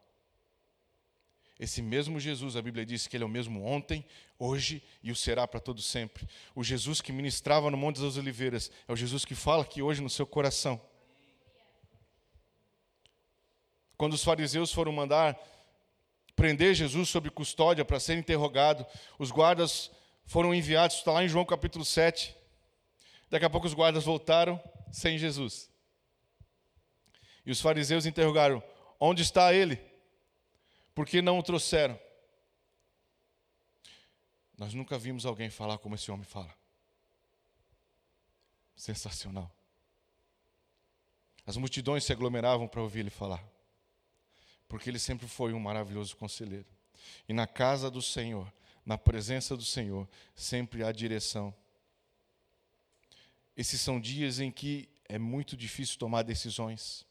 Esse 1.60 1.82
mesmo 1.82 2.20
Jesus, 2.20 2.56
a 2.56 2.62
Bíblia 2.62 2.86
diz 2.86 3.08
que 3.08 3.18
ele 3.18 3.24
é 3.24 3.28
o 3.28 3.30
mesmo 3.30 3.66
ontem, 3.66 4.06
hoje 4.38 4.84
e 5.02 5.12
o 5.12 5.16
será 5.16 5.48
para 5.48 5.60
todo 5.60 5.82
sempre. 5.82 6.30
O 6.54 6.64
Jesus 6.64 7.02
que 7.02 7.12
ministrava 7.12 7.72
no 7.72 7.76
Monte 7.76 8.00
das 8.00 8.18
Oliveiras 8.18 8.72
é 8.88 8.94
o 8.94 8.96
Jesus 8.96 9.26
que 9.26 9.34
fala 9.34 9.64
aqui 9.64 9.82
hoje 9.82 10.00
no 10.00 10.12
seu 10.12 10.28
coração. 10.28 10.80
Quando 13.98 14.14
os 14.14 14.24
fariseus 14.24 14.72
foram 14.72 14.92
mandar 14.92 15.36
prender 16.38 16.76
Jesus 16.76 17.10
sob 17.10 17.30
custódia 17.32 17.84
para 17.84 18.00
ser 18.00 18.16
interrogado, 18.16 18.86
os 19.18 19.32
guardas 19.32 19.92
foram 20.26 20.54
enviados, 20.54 20.98
está 20.98 21.12
lá 21.12 21.24
em 21.24 21.28
João 21.28 21.44
capítulo 21.44 21.84
7. 21.84 22.34
Daqui 23.30 23.44
a 23.44 23.50
pouco 23.50 23.66
os 23.66 23.74
guardas 23.74 24.06
voltaram 24.06 24.62
sem 24.92 25.18
Jesus. 25.18 25.70
E 27.44 27.52
os 27.52 27.60
fariseus 27.60 28.06
interrogaram: 28.06 28.64
Onde 29.00 29.24
está 29.24 29.54
ele? 29.54 29.80
Por 30.94 31.06
que 31.06 31.22
não 31.22 31.40
o 31.40 31.44
trouxeram? 31.44 32.00
Nós 34.58 34.74
nunca 34.74 34.98
vimos 34.98 35.26
alguém 35.26 35.50
falar 35.50 35.78
como 35.80 35.96
esse 35.96 36.12
homem 36.12 36.26
fala. 36.26 36.54
Sensacional. 38.76 39.52
As 41.46 41.58
multidões 41.58 42.04
se 42.04 42.12
aglomeravam 42.12 42.68
para 42.68 42.82
ouvir 42.82 43.00
ele 43.00 43.10
falar, 43.10 43.44
porque 44.68 44.90
ele 44.90 45.00
sempre 45.00 45.28
foi 45.28 45.54
um 45.54 45.60
maravilhoso 45.60 46.16
conselheiro. 46.18 46.68
E 47.28 47.34
na 47.34 47.48
casa 47.48 47.90
do 47.90 48.02
Senhor 48.02 48.52
na 48.88 48.98
presença 48.98 49.58
do 49.58 49.66
Senhor, 49.66 50.08
sempre 50.34 50.82
há 50.82 50.94
direção. 50.94 51.54
Esses 53.56 53.82
são 53.82 54.00
dias 54.00 54.40
em 54.40 54.50
que 54.50 54.88
é 55.10 55.20
muito 55.20 55.58
difícil 55.58 56.00
tomar 56.00 56.22
decisões, 56.22 57.06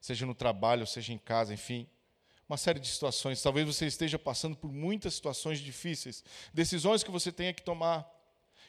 seja 0.00 0.24
no 0.24 0.32
trabalho, 0.32 0.86
seja 0.86 1.12
em 1.12 1.18
casa, 1.18 1.52
enfim, 1.52 1.88
uma 2.48 2.56
série 2.56 2.78
de 2.78 2.86
situações. 2.86 3.42
Talvez 3.42 3.66
você 3.66 3.86
esteja 3.86 4.16
passando 4.16 4.56
por 4.56 4.72
muitas 4.72 5.14
situações 5.14 5.58
difíceis, 5.58 6.22
decisões 6.54 7.02
que 7.02 7.10
você 7.10 7.32
tenha 7.32 7.52
que 7.52 7.62
tomar, 7.62 8.08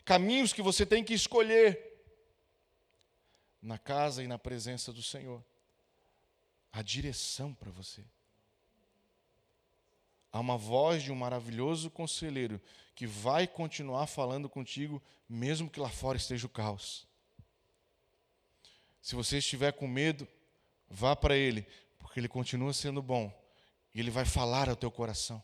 caminhos 0.03 0.51
que 0.51 0.63
você 0.63 0.87
tem 0.87 1.03
que 1.03 1.13
escolher. 1.13 1.85
Na 3.61 3.77
casa 3.77 4.23
e 4.23 4.27
na 4.27 4.39
presença 4.39 4.91
do 4.91 5.03
Senhor, 5.03 5.43
a 6.71 6.81
direção 6.81 7.53
para 7.53 7.69
você. 7.69 8.03
Há 10.31 10.39
uma 10.39 10.57
voz 10.57 11.03
de 11.03 11.11
um 11.11 11.15
maravilhoso 11.15 11.89
conselheiro 11.89 12.61
que 12.95 13.07
vai 13.07 13.47
continuar 13.47 14.05
falando 14.07 14.47
contigo, 14.47 15.01
mesmo 15.27 15.69
que 15.69 15.79
lá 15.79 15.89
fora 15.89 16.17
esteja 16.17 16.45
o 16.45 16.49
caos. 16.49 17.07
Se 19.01 19.15
você 19.15 19.39
estiver 19.39 19.71
com 19.73 19.87
medo, 19.87 20.27
vá 20.87 21.15
para 21.15 21.35
Ele, 21.35 21.65
porque 21.97 22.19
Ele 22.19 22.27
continua 22.27 22.73
sendo 22.73 23.01
bom 23.01 23.33
e 23.93 23.99
Ele 23.99 24.11
vai 24.11 24.25
falar 24.25 24.69
ao 24.69 24.75
teu 24.75 24.91
coração. 24.91 25.41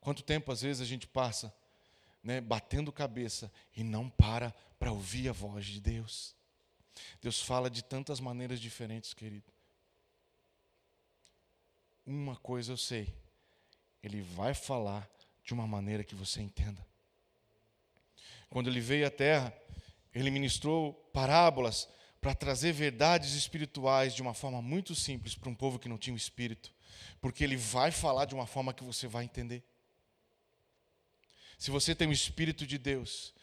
Quanto 0.00 0.22
tempo 0.22 0.50
às 0.50 0.62
vezes 0.62 0.82
a 0.82 0.86
gente 0.86 1.06
passa 1.06 1.54
né, 2.22 2.40
batendo 2.40 2.90
cabeça 2.90 3.52
e 3.76 3.84
não 3.84 4.08
para 4.10 4.52
para 4.78 4.90
ouvir 4.90 5.28
a 5.28 5.32
voz 5.32 5.66
de 5.66 5.80
Deus? 5.80 6.34
Deus 7.20 7.40
fala 7.40 7.70
de 7.70 7.84
tantas 7.84 8.18
maneiras 8.18 8.58
diferentes, 8.58 9.12
querido. 9.14 9.52
Uma 12.04 12.36
coisa 12.36 12.72
eu 12.72 12.76
sei 12.76 13.25
ele 14.02 14.22
vai 14.22 14.54
falar 14.54 15.08
de 15.44 15.54
uma 15.54 15.66
maneira 15.66 16.04
que 16.04 16.14
você 16.14 16.40
entenda. 16.40 16.84
Quando 18.48 18.68
ele 18.68 18.80
veio 18.80 19.06
à 19.06 19.10
terra, 19.10 19.52
ele 20.14 20.30
ministrou 20.30 20.94
parábolas 21.12 21.88
para 22.20 22.34
trazer 22.34 22.72
verdades 22.72 23.34
espirituais 23.34 24.14
de 24.14 24.22
uma 24.22 24.34
forma 24.34 24.60
muito 24.62 24.94
simples 24.94 25.34
para 25.34 25.48
um 25.48 25.54
povo 25.54 25.78
que 25.78 25.88
não 25.88 25.98
tinha 25.98 26.14
o 26.14 26.16
espírito, 26.16 26.74
porque 27.20 27.44
ele 27.44 27.56
vai 27.56 27.90
falar 27.90 28.24
de 28.24 28.34
uma 28.34 28.46
forma 28.46 28.74
que 28.74 28.82
você 28.82 29.06
vai 29.06 29.24
entender. 29.24 29.62
Se 31.58 31.70
você 31.70 31.94
tem 31.94 32.08
o 32.08 32.12
espírito 32.12 32.66
de 32.66 32.78
Deus, 32.78 33.34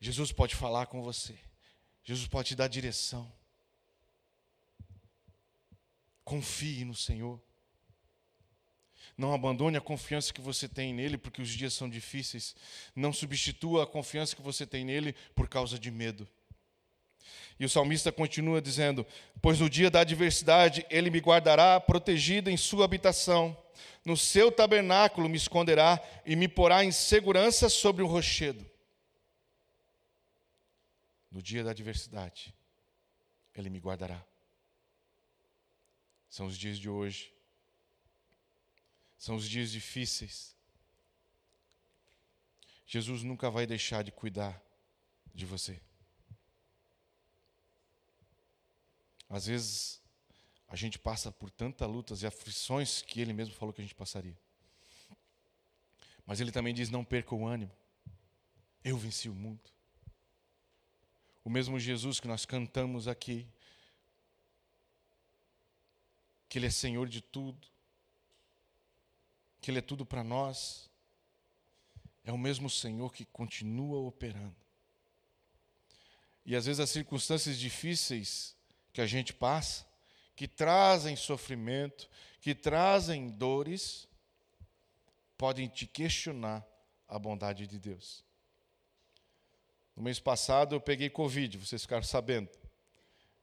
Jesus 0.00 0.32
pode 0.32 0.54
falar 0.54 0.86
com 0.86 1.02
você. 1.02 1.38
Jesus 2.04 2.28
pode 2.28 2.48
te 2.48 2.54
dar 2.54 2.68
direção. 2.68 3.30
Confie 6.24 6.84
no 6.84 6.94
Senhor. 6.94 7.42
Não 9.16 9.32
abandone 9.32 9.78
a 9.78 9.80
confiança 9.80 10.32
que 10.32 10.42
você 10.42 10.68
tem 10.68 10.92
nele 10.92 11.16
porque 11.16 11.40
os 11.40 11.48
dias 11.48 11.72
são 11.72 11.88
difíceis. 11.88 12.54
Não 12.94 13.12
substitua 13.12 13.84
a 13.84 13.86
confiança 13.86 14.36
que 14.36 14.42
você 14.42 14.66
tem 14.66 14.84
nele 14.84 15.14
por 15.34 15.48
causa 15.48 15.78
de 15.78 15.90
medo. 15.90 16.28
E 17.58 17.64
o 17.64 17.68
salmista 17.68 18.12
continua 18.12 18.60
dizendo: 18.60 19.06
Pois 19.40 19.58
no 19.58 19.70
dia 19.70 19.90
da 19.90 20.00
adversidade 20.00 20.84
ele 20.90 21.08
me 21.08 21.18
guardará 21.18 21.80
protegido 21.80 22.50
em 22.50 22.56
sua 22.58 22.84
habitação, 22.84 23.56
no 24.04 24.16
seu 24.16 24.52
tabernáculo 24.52 25.28
me 25.28 25.38
esconderá 25.38 25.98
e 26.26 26.36
me 26.36 26.46
porá 26.46 26.84
em 26.84 26.92
segurança 26.92 27.70
sobre 27.70 28.02
o 28.02 28.06
rochedo. 28.06 28.64
No 31.30 31.42
dia 31.42 31.64
da 31.64 31.70
adversidade, 31.70 32.54
ele 33.54 33.70
me 33.70 33.78
guardará. 33.78 34.22
São 36.28 36.46
os 36.46 36.58
dias 36.58 36.78
de 36.78 36.88
hoje 36.88 37.35
são 39.18 39.36
os 39.36 39.48
dias 39.48 39.70
difíceis. 39.70 40.54
Jesus 42.86 43.22
nunca 43.22 43.50
vai 43.50 43.66
deixar 43.66 44.02
de 44.02 44.12
cuidar 44.12 44.62
de 45.34 45.44
você. 45.44 45.80
Às 49.28 49.46
vezes, 49.46 50.00
a 50.68 50.76
gente 50.76 50.98
passa 50.98 51.32
por 51.32 51.50
tantas 51.50 51.88
lutas 51.88 52.22
e 52.22 52.26
aflições 52.26 53.02
que 53.02 53.20
ele 53.20 53.32
mesmo 53.32 53.54
falou 53.54 53.72
que 53.72 53.80
a 53.80 53.84
gente 53.84 53.94
passaria. 53.94 54.38
Mas 56.24 56.40
ele 56.40 56.52
também 56.52 56.74
diz: 56.74 56.90
não 56.90 57.04
perca 57.04 57.34
o 57.34 57.46
ânimo. 57.46 57.72
Eu 58.84 58.96
venci 58.96 59.28
o 59.28 59.34
mundo. 59.34 59.70
O 61.44 61.50
mesmo 61.50 61.78
Jesus 61.78 62.18
que 62.18 62.26
nós 62.26 62.44
cantamos 62.44 63.06
aqui, 63.06 63.46
que 66.48 66.58
Ele 66.58 66.66
é 66.66 66.70
Senhor 66.70 67.08
de 67.08 67.20
tudo, 67.20 67.68
que 69.66 69.70
Ele 69.72 69.80
é 69.80 69.82
tudo 69.82 70.06
para 70.06 70.22
nós, 70.22 70.88
é 72.22 72.30
o 72.30 72.38
mesmo 72.38 72.70
Senhor 72.70 73.12
que 73.12 73.24
continua 73.24 73.98
operando. 73.98 74.54
E 76.44 76.54
às 76.54 76.66
vezes 76.66 76.78
as 76.78 76.90
circunstâncias 76.90 77.58
difíceis 77.58 78.56
que 78.92 79.00
a 79.00 79.06
gente 79.06 79.34
passa, 79.34 79.84
que 80.36 80.46
trazem 80.46 81.16
sofrimento, 81.16 82.08
que 82.40 82.54
trazem 82.54 83.28
dores, 83.28 84.06
podem 85.36 85.66
te 85.66 85.84
questionar 85.84 86.64
a 87.08 87.18
bondade 87.18 87.66
de 87.66 87.80
Deus. 87.80 88.24
No 89.96 90.02
mês 90.04 90.20
passado 90.20 90.76
eu 90.76 90.80
peguei 90.80 91.10
Covid, 91.10 91.58
vocês 91.58 91.82
ficaram 91.82 92.04
sabendo. 92.04 92.50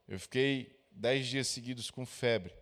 Eu 0.07 0.17
fiquei 0.17 0.73
dez 0.89 1.27
dias 1.27 1.49
seguidos 1.49 1.91
com 1.91 2.05
febre. 2.05 2.53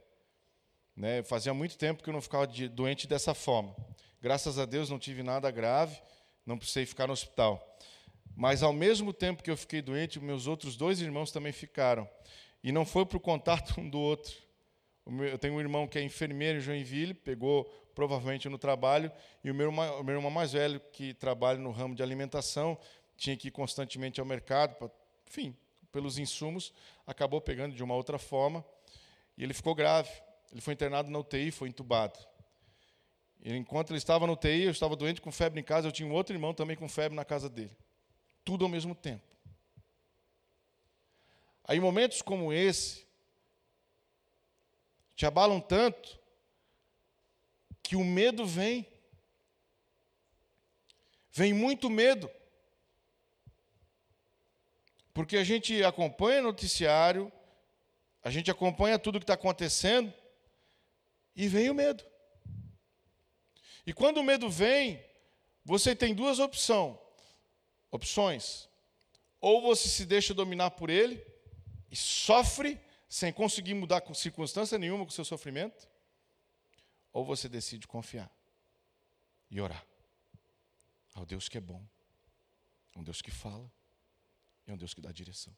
Né? 1.01 1.23
Fazia 1.23 1.51
muito 1.51 1.79
tempo 1.79 2.03
que 2.03 2.09
eu 2.11 2.13
não 2.13 2.21
ficava 2.21 2.45
doente 2.45 3.07
dessa 3.07 3.33
forma. 3.33 3.75
Graças 4.21 4.59
a 4.59 4.65
Deus 4.65 4.87
não 4.87 4.99
tive 4.99 5.23
nada 5.23 5.49
grave, 5.49 5.99
não 6.45 6.59
precisei 6.59 6.85
ficar 6.85 7.07
no 7.07 7.13
hospital. 7.13 7.75
Mas 8.35 8.61
ao 8.61 8.71
mesmo 8.71 9.11
tempo 9.11 9.41
que 9.41 9.49
eu 9.49 9.57
fiquei 9.57 9.81
doente, 9.81 10.19
meus 10.19 10.45
outros 10.45 10.77
dois 10.77 11.01
irmãos 11.01 11.31
também 11.31 11.51
ficaram. 11.51 12.07
E 12.63 12.71
não 12.71 12.85
foi 12.85 13.03
por 13.03 13.19
contato 13.19 13.73
um 13.81 13.89
do 13.89 13.99
outro. 13.99 14.31
Eu 15.27 15.39
tenho 15.39 15.55
um 15.55 15.59
irmão 15.59 15.87
que 15.87 15.97
é 15.97 16.03
enfermeiro 16.03 16.59
em 16.59 16.61
Joinville, 16.61 17.15
pegou 17.15 17.63
provavelmente 17.95 18.47
no 18.47 18.59
trabalho, 18.59 19.11
e 19.43 19.49
o 19.49 19.55
meu, 19.55 19.71
o 19.71 20.03
meu 20.03 20.15
irmão 20.15 20.29
mais 20.29 20.53
velho, 20.53 20.79
que 20.93 21.15
trabalha 21.15 21.57
no 21.57 21.71
ramo 21.71 21.95
de 21.95 22.03
alimentação, 22.03 22.77
tinha 23.17 23.35
que 23.35 23.47
ir 23.47 23.51
constantemente 23.51 24.19
ao 24.19 24.25
mercado, 24.25 24.75
pra, 24.75 24.87
enfim, 25.27 25.57
pelos 25.91 26.19
insumos, 26.19 26.71
acabou 27.07 27.41
pegando 27.41 27.75
de 27.75 27.83
uma 27.83 27.95
outra 27.95 28.19
forma, 28.19 28.63
e 29.35 29.43
ele 29.43 29.53
ficou 29.55 29.73
grave. 29.73 30.11
Ele 30.51 30.61
foi 30.61 30.73
internado 30.73 31.09
na 31.09 31.19
UTI, 31.19 31.49
foi 31.49 31.69
entubado. 31.69 32.19
E 33.41 33.55
enquanto 33.55 33.91
ele 33.91 33.97
estava 33.97 34.27
na 34.27 34.33
UTI, 34.33 34.63
eu 34.63 34.71
estava 34.71 34.95
doente 34.95 35.21
com 35.21 35.31
febre 35.31 35.59
em 35.59 35.63
casa, 35.63 35.87
eu 35.87 35.91
tinha 35.91 36.07
um 36.07 36.13
outro 36.13 36.35
irmão 36.35 36.53
também 36.53 36.75
com 36.75 36.89
febre 36.89 37.15
na 37.15 37.23
casa 37.23 37.49
dele. 37.49 37.75
Tudo 38.43 38.65
ao 38.65 38.69
mesmo 38.69 38.93
tempo. 38.93 39.23
Aí 41.63 41.79
momentos 41.79 42.21
como 42.21 42.51
esse 42.51 43.07
te 45.15 45.25
abalam 45.25 45.61
tanto 45.61 46.19
que 47.81 47.95
o 47.95 48.03
medo 48.03 48.45
vem. 48.45 48.85
Vem 51.31 51.53
muito 51.53 51.89
medo. 51.89 52.29
Porque 55.13 55.37
a 55.37 55.43
gente 55.43 55.81
acompanha 55.83 56.41
noticiário, 56.41 57.31
a 58.23 58.29
gente 58.29 58.51
acompanha 58.51 58.99
tudo 58.99 59.19
que 59.19 59.23
está 59.23 59.33
acontecendo 59.33 60.13
e 61.35 61.47
vem 61.47 61.69
o 61.69 61.73
medo. 61.73 62.03
E 63.85 63.93
quando 63.93 64.17
o 64.17 64.23
medo 64.23 64.49
vem, 64.49 65.03
você 65.63 65.95
tem 65.95 66.13
duas 66.13 66.39
opções. 66.39 66.97
Opções. 67.89 68.69
Ou 69.39 69.61
você 69.61 69.87
se 69.87 70.05
deixa 70.05 70.33
dominar 70.33 70.71
por 70.71 70.89
ele 70.89 71.25
e 71.89 71.95
sofre 71.95 72.79
sem 73.09 73.33
conseguir 73.33 73.73
mudar 73.73 74.01
circunstância 74.15 74.77
nenhuma 74.77 75.03
com 75.03 75.09
o 75.09 75.13
seu 75.13 75.25
sofrimento, 75.25 75.89
ou 77.11 77.25
você 77.25 77.49
decide 77.49 77.85
confiar 77.85 78.31
e 79.49 79.59
orar 79.59 79.85
ao 81.13 81.25
Deus 81.25 81.49
que 81.49 81.57
é 81.57 81.61
bom, 81.61 81.85
um 82.95 83.03
Deus 83.03 83.21
que 83.21 83.31
fala 83.31 83.69
e 84.65 84.71
um 84.71 84.77
Deus 84.77 84.93
que 84.93 85.01
dá 85.01 85.11
direção. 85.11 85.53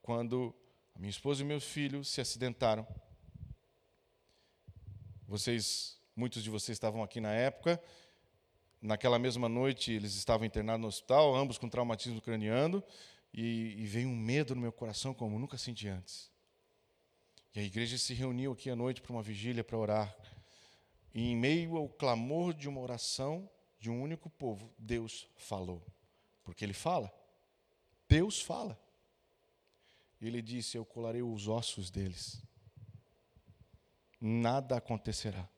Quando 0.00 0.54
a 0.94 0.98
minha 0.98 1.10
esposa 1.10 1.42
e 1.42 1.44
meu 1.44 1.60
filho 1.60 2.02
se 2.04 2.22
acidentaram, 2.22 2.86
vocês, 5.26 5.98
muitos 6.14 6.42
de 6.42 6.50
vocês 6.50 6.76
estavam 6.76 7.02
aqui 7.02 7.20
na 7.20 7.32
época, 7.32 7.82
naquela 8.80 9.18
mesma 9.18 9.48
noite 9.48 9.92
eles 9.92 10.14
estavam 10.14 10.46
internados 10.46 10.82
no 10.82 10.88
hospital, 10.88 11.34
ambos 11.34 11.58
com 11.58 11.68
traumatismo 11.68 12.20
craniano, 12.20 12.82
e, 13.34 13.74
e 13.78 13.86
veio 13.86 14.08
um 14.08 14.16
medo 14.16 14.54
no 14.54 14.60
meu 14.60 14.72
coração 14.72 15.12
como 15.12 15.38
nunca 15.38 15.58
senti 15.58 15.88
antes. 15.88 16.30
E 17.54 17.60
a 17.60 17.62
igreja 17.62 17.98
se 17.98 18.14
reuniu 18.14 18.52
aqui 18.52 18.70
à 18.70 18.76
noite 18.76 19.00
para 19.00 19.12
uma 19.12 19.22
vigília 19.22 19.64
para 19.64 19.76
orar. 19.76 20.16
E 21.14 21.30
em 21.30 21.36
meio 21.36 21.76
ao 21.76 21.88
clamor 21.88 22.54
de 22.54 22.68
uma 22.68 22.80
oração 22.80 23.48
de 23.78 23.90
um 23.90 24.00
único 24.00 24.30
povo, 24.30 24.72
Deus 24.78 25.28
falou. 25.36 25.84
Porque 26.44 26.64
Ele 26.64 26.72
fala. 26.72 27.12
Deus 28.08 28.40
fala. 28.40 28.78
E 30.20 30.26
Ele 30.26 30.40
disse: 30.42 30.76
Eu 30.76 30.84
colarei 30.84 31.22
os 31.22 31.48
ossos 31.48 31.90
deles. 31.90 32.42
Nada 34.20 34.76
acontecerá. 34.76 35.48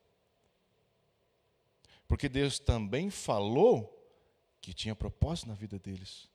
Porque 2.07 2.29
Deus 2.29 2.59
também 2.59 3.11
falou 3.11 3.95
que 4.61 4.73
tinha 4.73 4.95
propósito 4.95 5.49
na 5.49 5.55
vida 5.55 5.79
deles 5.79 6.29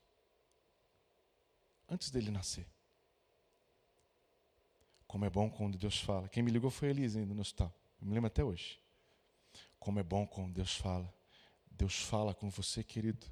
antes 1.88 2.10
dele 2.10 2.30
nascer. 2.30 2.66
Como 5.06 5.24
é 5.24 5.30
bom 5.30 5.48
quando 5.48 5.78
Deus 5.78 6.00
fala. 6.00 6.28
Quem 6.28 6.42
me 6.42 6.50
ligou 6.50 6.70
foi 6.70 6.90
Elisa 6.90 7.18
ainda 7.18 7.34
no 7.34 7.40
hospital. 7.40 7.72
Eu 8.00 8.06
me 8.06 8.14
lembro 8.14 8.26
até 8.26 8.42
hoje. 8.42 8.80
Como 9.78 10.00
é 10.00 10.02
bom 10.02 10.26
quando 10.26 10.52
Deus 10.52 10.76
fala. 10.76 11.12
Deus 11.70 12.00
fala 12.00 12.34
com 12.34 12.50
você, 12.50 12.82
querido. 12.82 13.26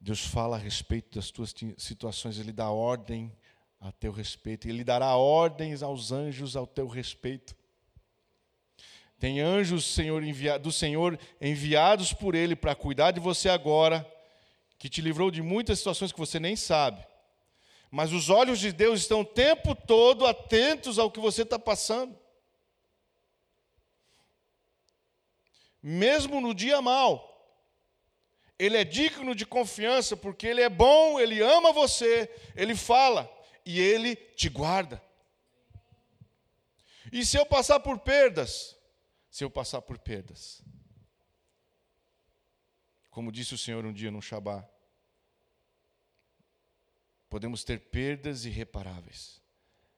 Deus 0.00 0.24
fala 0.24 0.56
a 0.56 0.58
respeito 0.58 1.16
das 1.16 1.30
tuas 1.30 1.54
situações, 1.78 2.38
Ele 2.38 2.52
dá 2.52 2.68
ordem 2.70 3.32
a 3.82 3.90
teu 3.90 4.12
respeito, 4.12 4.68
Ele 4.68 4.84
dará 4.84 5.16
ordens 5.16 5.82
aos 5.82 6.12
anjos 6.12 6.54
ao 6.54 6.68
teu 6.68 6.86
respeito. 6.86 7.56
Tem 9.18 9.40
anjos 9.40 9.84
Senhor, 9.84 10.22
do 10.60 10.70
Senhor 10.70 11.18
enviados 11.40 12.12
por 12.12 12.36
Ele 12.36 12.54
para 12.54 12.76
cuidar 12.76 13.10
de 13.10 13.18
você 13.18 13.48
agora 13.48 14.08
que 14.78 14.88
te 14.88 15.00
livrou 15.00 15.32
de 15.32 15.42
muitas 15.42 15.78
situações 15.78 16.12
que 16.12 16.18
você 16.18 16.38
nem 16.38 16.54
sabe. 16.54 17.04
Mas 17.90 18.12
os 18.12 18.30
olhos 18.30 18.60
de 18.60 18.72
Deus 18.72 19.00
estão 19.00 19.22
o 19.22 19.24
tempo 19.24 19.74
todo 19.74 20.26
atentos 20.26 20.96
ao 20.96 21.10
que 21.10 21.20
você 21.20 21.42
está 21.42 21.58
passando. 21.58 22.16
Mesmo 25.82 26.40
no 26.40 26.54
dia 26.54 26.80
mal, 26.80 27.28
Ele 28.56 28.76
é 28.76 28.84
digno 28.84 29.34
de 29.34 29.44
confiança, 29.44 30.16
porque 30.16 30.46
Ele 30.46 30.62
é 30.62 30.68
bom, 30.68 31.18
Ele 31.18 31.42
ama 31.42 31.72
você, 31.72 32.30
Ele 32.54 32.76
fala 32.76 33.41
e 33.64 33.80
Ele 33.80 34.16
te 34.16 34.48
guarda. 34.48 35.02
E 37.12 37.24
se 37.24 37.36
eu 37.36 37.44
passar 37.44 37.80
por 37.80 37.98
perdas? 37.98 38.76
Se 39.30 39.44
eu 39.44 39.50
passar 39.50 39.82
por 39.82 39.98
perdas. 39.98 40.62
Como 43.10 43.32
disse 43.32 43.54
o 43.54 43.58
Senhor 43.58 43.84
um 43.84 43.92
dia 43.92 44.10
no 44.10 44.22
Shabat, 44.22 44.66
Podemos 47.32 47.64
ter 47.64 47.80
perdas 47.80 48.44
irreparáveis, 48.44 49.40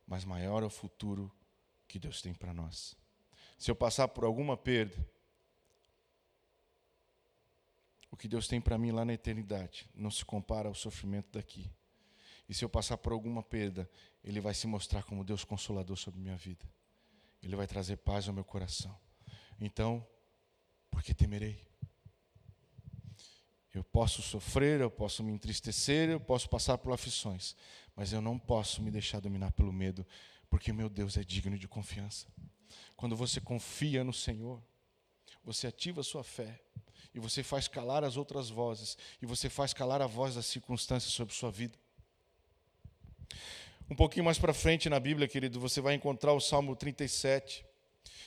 mas 0.07 0.24
maior 0.24 0.62
é 0.62 0.66
o 0.66 0.70
futuro 0.70 1.37
que 1.88 1.98
Deus 1.98 2.22
tem 2.22 2.33
para 2.33 2.55
nós. 2.55 2.96
Se 3.59 3.72
eu 3.72 3.74
passar 3.74 4.07
por 4.07 4.22
alguma 4.22 4.57
perda, 4.57 5.05
o 8.09 8.16
que 8.16 8.29
Deus 8.29 8.46
tem 8.46 8.61
para 8.61 8.79
mim 8.79 8.92
lá 8.92 9.05
na 9.05 9.14
eternidade 9.14 9.90
não 9.96 10.12
se 10.12 10.24
compara 10.24 10.68
ao 10.68 10.77
sofrimento 10.77 11.33
daqui. 11.33 11.68
E 12.48 12.54
se 12.54 12.64
eu 12.64 12.68
passar 12.68 12.96
por 12.98 13.12
alguma 13.12 13.42
perda, 13.42 13.88
Ele 14.22 14.40
vai 14.40 14.54
se 14.54 14.66
mostrar 14.66 15.02
como 15.02 15.24
Deus 15.24 15.44
consolador 15.44 15.96
sobre 15.96 16.20
minha 16.20 16.37
vida. 16.37 16.64
Ele 17.42 17.57
vai 17.57 17.66
trazer 17.66 17.96
paz 17.96 18.28
ao 18.28 18.35
meu 18.35 18.44
coração. 18.44 18.98
Então, 19.61 20.07
por 20.90 21.02
que 21.02 21.14
temerei? 21.14 21.61
Eu 23.72 23.83
posso 23.83 24.22
sofrer, 24.22 24.80
eu 24.80 24.90
posso 24.90 25.22
me 25.24 25.33
entristecer, 25.33 26.09
eu 26.09 26.20
posso 26.20 26.48
passar 26.48 26.78
por 26.78 26.92
aflições, 26.92 27.57
mas 27.96 28.12
eu 28.12 28.20
não 28.20 28.38
posso 28.38 28.80
me 28.80 28.90
deixar 28.90 29.20
dominar 29.20 29.50
pelo 29.52 29.72
medo, 29.72 30.07
porque 30.48 30.72
meu 30.72 30.88
Deus 30.88 31.16
é 31.16 31.24
digno 31.24 31.59
de 31.59 31.66
confiança. 31.66 32.28
Quando 32.94 33.16
você 33.16 33.40
confia 33.40 34.04
no 34.04 34.12
Senhor, 34.12 34.62
você 35.42 35.66
ativa 35.66 36.00
a 36.00 36.04
sua 36.04 36.22
fé 36.22 36.62
e 37.12 37.18
você 37.18 37.42
faz 37.42 37.66
calar 37.66 38.04
as 38.04 38.16
outras 38.16 38.48
vozes 38.48 38.96
e 39.20 39.26
você 39.26 39.50
faz 39.50 39.72
calar 39.72 40.00
a 40.00 40.07
voz 40.07 40.37
das 40.37 40.46
circunstâncias 40.46 41.12
sobre 41.12 41.35
sua 41.35 41.50
vida. 41.50 41.76
Um 43.90 43.94
pouquinho 43.94 44.24
mais 44.24 44.38
para 44.38 44.54
frente 44.54 44.88
na 44.88 44.98
Bíblia, 44.98 45.28
querido, 45.28 45.60
você 45.60 45.80
vai 45.80 45.94
encontrar 45.94 46.32
o 46.32 46.40
Salmo 46.40 46.74
37. 46.74 47.64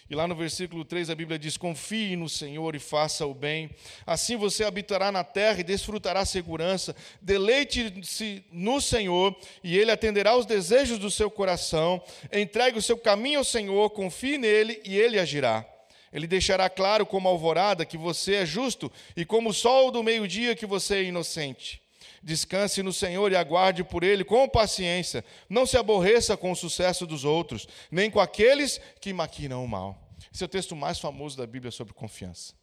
E 0.10 0.16
lá 0.16 0.26
no 0.26 0.36
versículo 0.36 0.86
3 0.86 1.10
a 1.10 1.16
Bíblia 1.16 1.38
diz: 1.38 1.58
Confie 1.58 2.16
no 2.16 2.30
Senhor 2.30 2.76
e 2.76 2.80
faça 2.80 3.26
o 3.26 3.34
bem, 3.34 3.70
assim 4.06 4.38
você 4.38 4.64
habitará 4.64 5.12
na 5.12 5.24
terra 5.24 5.60
e 5.60 5.64
desfrutará 5.64 6.24
segurança. 6.26 6.96
Deleite-se 7.22 8.46
no 8.52 8.80
Senhor 8.80 9.36
e 9.64 9.78
Ele 9.78 9.92
atenderá 9.92 10.38
os 10.38 10.46
desejos 10.46 10.98
do 10.98 11.12
seu 11.12 11.30
coração. 11.30 12.02
Entregue 12.32 12.78
o 12.78 12.82
seu 12.82 12.98
caminho 12.98 13.40
ao 13.40 13.44
Senhor, 13.44 13.90
confie 13.90 14.38
nele 14.38 14.82
e 14.86 14.98
Ele 14.98 15.20
agirá. 15.20 15.66
Ele 16.14 16.26
deixará 16.26 16.70
claro 16.70 17.06
como 17.06 17.28
alvorada 17.28 17.86
que 17.86 17.98
você 17.98 18.36
é 18.36 18.46
justo 18.46 18.90
e 19.16 19.26
como 19.26 19.50
o 19.50 19.54
sol 19.54 19.92
do 19.92 20.02
meio-dia 20.02 20.56
que 20.56 20.66
você 20.66 20.96
é 20.96 21.04
inocente. 21.04 21.82
Descanse 22.28 22.84
no 22.84 22.92
Senhor 22.92 23.32
e 23.32 23.38
aguarde 23.38 23.86
por 23.86 24.04
Ele 24.04 24.26
com 24.26 24.50
paciência. 24.50 25.24
Não 25.48 25.66
se 25.66 25.78
aborreça 25.78 26.36
com 26.36 26.52
o 26.52 26.56
sucesso 26.58 27.08
dos 27.08 27.24
outros, 27.24 27.66
nem 27.90 28.12
com 28.12 28.20
aqueles 28.20 28.82
que 29.00 29.14
maquinam 29.14 29.64
o 29.64 29.68
mal. 29.68 29.98
Esse 30.34 30.44
é 30.44 30.46
o 30.46 30.50
texto 30.50 30.76
mais 30.76 31.00
famoso 31.00 31.38
da 31.38 31.48
Bíblia 31.48 31.72
sobre 31.72 31.94
confiança. 31.94 32.54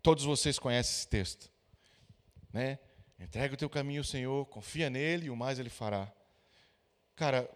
Todos 0.00 0.24
vocês 0.24 0.58
conhecem 0.58 0.96
esse 0.96 1.06
texto. 1.06 1.52
Né? 2.50 2.78
Entrega 3.20 3.52
o 3.52 3.58
teu 3.58 3.68
caminho 3.68 4.00
ao 4.00 4.04
Senhor, 4.04 4.46
confia 4.46 4.88
nele 4.88 5.26
e 5.26 5.30
o 5.30 5.36
mais 5.36 5.58
ele 5.58 5.68
fará. 5.68 6.10
Cara, 7.14 7.46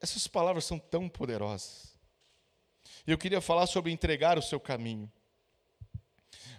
essas 0.00 0.26
palavras 0.26 0.64
são 0.64 0.80
tão 0.80 1.08
poderosas. 1.08 1.96
E 3.06 3.12
eu 3.12 3.18
queria 3.18 3.40
falar 3.40 3.68
sobre 3.68 3.92
entregar 3.92 4.36
o 4.36 4.42
seu 4.42 4.58
caminho. 4.58 5.08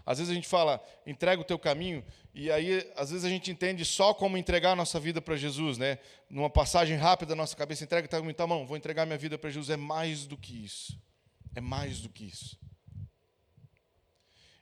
Às 0.05 0.17
vezes 0.17 0.31
a 0.31 0.35
gente 0.35 0.47
fala, 0.47 0.83
entrega 1.05 1.41
o 1.41 1.45
teu 1.45 1.57
caminho, 1.57 2.03
e 2.33 2.51
aí 2.51 2.85
às 2.95 3.09
vezes 3.09 3.23
a 3.23 3.29
gente 3.29 3.49
entende 3.49 3.85
só 3.85 4.13
como 4.13 4.37
entregar 4.37 4.71
a 4.71 4.75
nossa 4.75 4.99
vida 4.99 5.21
para 5.21 5.35
Jesus, 5.37 5.77
né? 5.77 5.97
Numa 6.29 6.49
passagem 6.49 6.97
rápida 6.97 7.29
da 7.29 7.35
nossa 7.35 7.55
cabeça, 7.55 7.83
entrega 7.83 8.05
o 8.05 8.09
teu 8.09 8.19
caminho, 8.19 8.35
tá 8.35 8.45
vou 8.45 8.75
entregar 8.75 9.05
minha 9.05 9.17
vida 9.17 9.37
para 9.37 9.49
Jesus. 9.49 9.69
É 9.69 9.77
mais 9.77 10.25
do 10.25 10.37
que 10.37 10.65
isso. 10.65 10.99
É 11.55 11.61
mais 11.61 12.01
do 12.01 12.09
que 12.09 12.25
isso. 12.25 12.59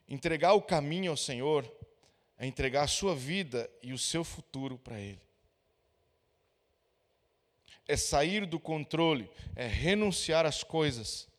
Entregar 0.07 0.53
o 0.53 0.61
caminho 0.61 1.09
ao 1.09 1.17
Senhor 1.17 1.65
é 2.37 2.45
entregar 2.45 2.83
a 2.83 2.87
sua 2.87 3.15
vida 3.15 3.69
e 3.81 3.93
o 3.93 3.97
seu 3.97 4.23
futuro 4.23 4.77
para 4.77 4.99
Ele. 4.99 5.21
É 7.87 7.95
sair 7.95 8.45
do 8.45 8.59
controle, 8.59 9.29
é 9.55 9.65
renunciar 9.65 10.45
às 10.45 10.63
coisas 10.63 11.30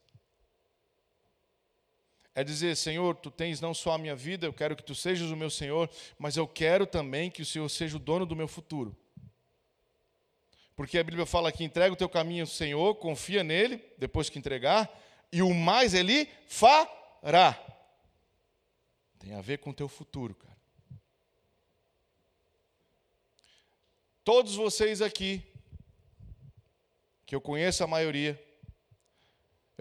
é 2.34 2.42
dizer, 2.42 2.76
Senhor, 2.76 3.14
tu 3.16 3.30
tens 3.30 3.60
não 3.60 3.74
só 3.74 3.92
a 3.92 3.98
minha 3.98 4.16
vida, 4.16 4.46
eu 4.46 4.52
quero 4.52 4.74
que 4.74 4.82
tu 4.82 4.94
sejas 4.94 5.30
o 5.30 5.36
meu 5.36 5.50
Senhor, 5.50 5.90
mas 6.18 6.36
eu 6.36 6.46
quero 6.46 6.86
também 6.86 7.30
que 7.30 7.42
o 7.42 7.46
Senhor 7.46 7.68
seja 7.68 7.96
o 7.96 8.00
dono 8.00 8.24
do 8.24 8.34
meu 8.34 8.48
futuro. 8.48 8.96
Porque 10.74 10.98
a 10.98 11.04
Bíblia 11.04 11.26
fala 11.26 11.52
que 11.52 11.62
entrega 11.62 11.92
o 11.92 11.96
teu 11.96 12.08
caminho 12.08 12.44
ao 12.44 12.46
Senhor, 12.46 12.94
confia 12.94 13.44
nele, 13.44 13.84
depois 13.98 14.30
que 14.30 14.38
entregar, 14.38 14.90
e 15.30 15.42
o 15.42 15.52
mais 15.52 15.92
ele 15.92 16.26
fará. 16.46 17.58
Tem 19.18 19.34
a 19.34 19.40
ver 19.42 19.58
com 19.58 19.70
o 19.70 19.74
teu 19.74 19.88
futuro, 19.88 20.34
cara. 20.34 20.56
Todos 24.24 24.54
vocês 24.54 25.02
aqui, 25.02 25.42
que 27.26 27.34
eu 27.34 27.40
conheço 27.40 27.84
a 27.84 27.86
maioria, 27.86 28.40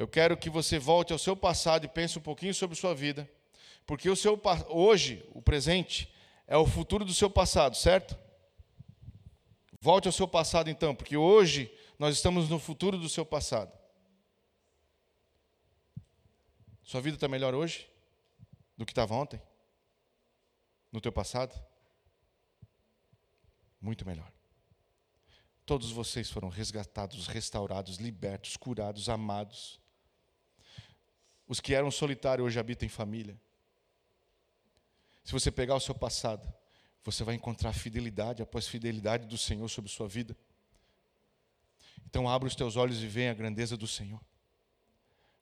eu 0.01 0.07
quero 0.07 0.35
que 0.35 0.49
você 0.49 0.79
volte 0.79 1.13
ao 1.13 1.19
seu 1.19 1.35
passado 1.35 1.85
e 1.85 1.87
pense 1.87 2.17
um 2.17 2.21
pouquinho 2.23 2.55
sobre 2.55 2.75
sua 2.75 2.95
vida, 2.95 3.29
porque 3.85 4.09
o 4.09 4.15
seu 4.15 4.41
hoje, 4.67 5.23
o 5.31 5.43
presente, 5.43 6.11
é 6.47 6.57
o 6.57 6.65
futuro 6.65 7.05
do 7.05 7.13
seu 7.13 7.29
passado, 7.29 7.77
certo? 7.77 8.17
Volte 9.79 10.07
ao 10.07 10.11
seu 10.11 10.27
passado 10.27 10.71
então, 10.71 10.95
porque 10.95 11.15
hoje 11.15 11.71
nós 11.99 12.15
estamos 12.15 12.49
no 12.49 12.57
futuro 12.57 12.97
do 12.97 13.07
seu 13.07 13.23
passado. 13.23 13.71
Sua 16.81 16.99
vida 16.99 17.15
está 17.15 17.27
melhor 17.27 17.53
hoje 17.53 17.87
do 18.75 18.87
que 18.87 18.91
estava 18.93 19.13
ontem? 19.13 19.39
No 20.91 20.99
teu 20.99 21.11
passado? 21.11 21.53
Muito 23.79 24.03
melhor. 24.03 24.33
Todos 25.63 25.91
vocês 25.91 26.31
foram 26.31 26.49
resgatados, 26.49 27.27
restaurados, 27.27 27.97
libertos, 27.97 28.57
curados, 28.57 29.07
amados. 29.07 29.80
Os 31.51 31.59
que 31.59 31.73
eram 31.73 31.91
solitários 31.91 32.47
hoje 32.47 32.57
habitam 32.57 32.85
em 32.85 32.89
família. 32.89 33.37
Se 35.21 35.33
você 35.33 35.51
pegar 35.51 35.75
o 35.75 35.81
seu 35.81 35.93
passado, 35.93 36.47
você 37.03 37.25
vai 37.25 37.35
encontrar 37.35 37.73
fidelidade 37.73 38.41
após 38.41 38.69
fidelidade 38.69 39.25
do 39.25 39.37
Senhor 39.37 39.67
sobre 39.67 39.91
sua 39.91 40.07
vida. 40.07 40.33
Então 42.05 42.29
abra 42.29 42.47
os 42.47 42.55
teus 42.55 42.77
olhos 42.77 43.03
e 43.03 43.05
veja 43.05 43.31
a 43.31 43.33
grandeza 43.33 43.75
do 43.75 43.85
Senhor 43.85 44.21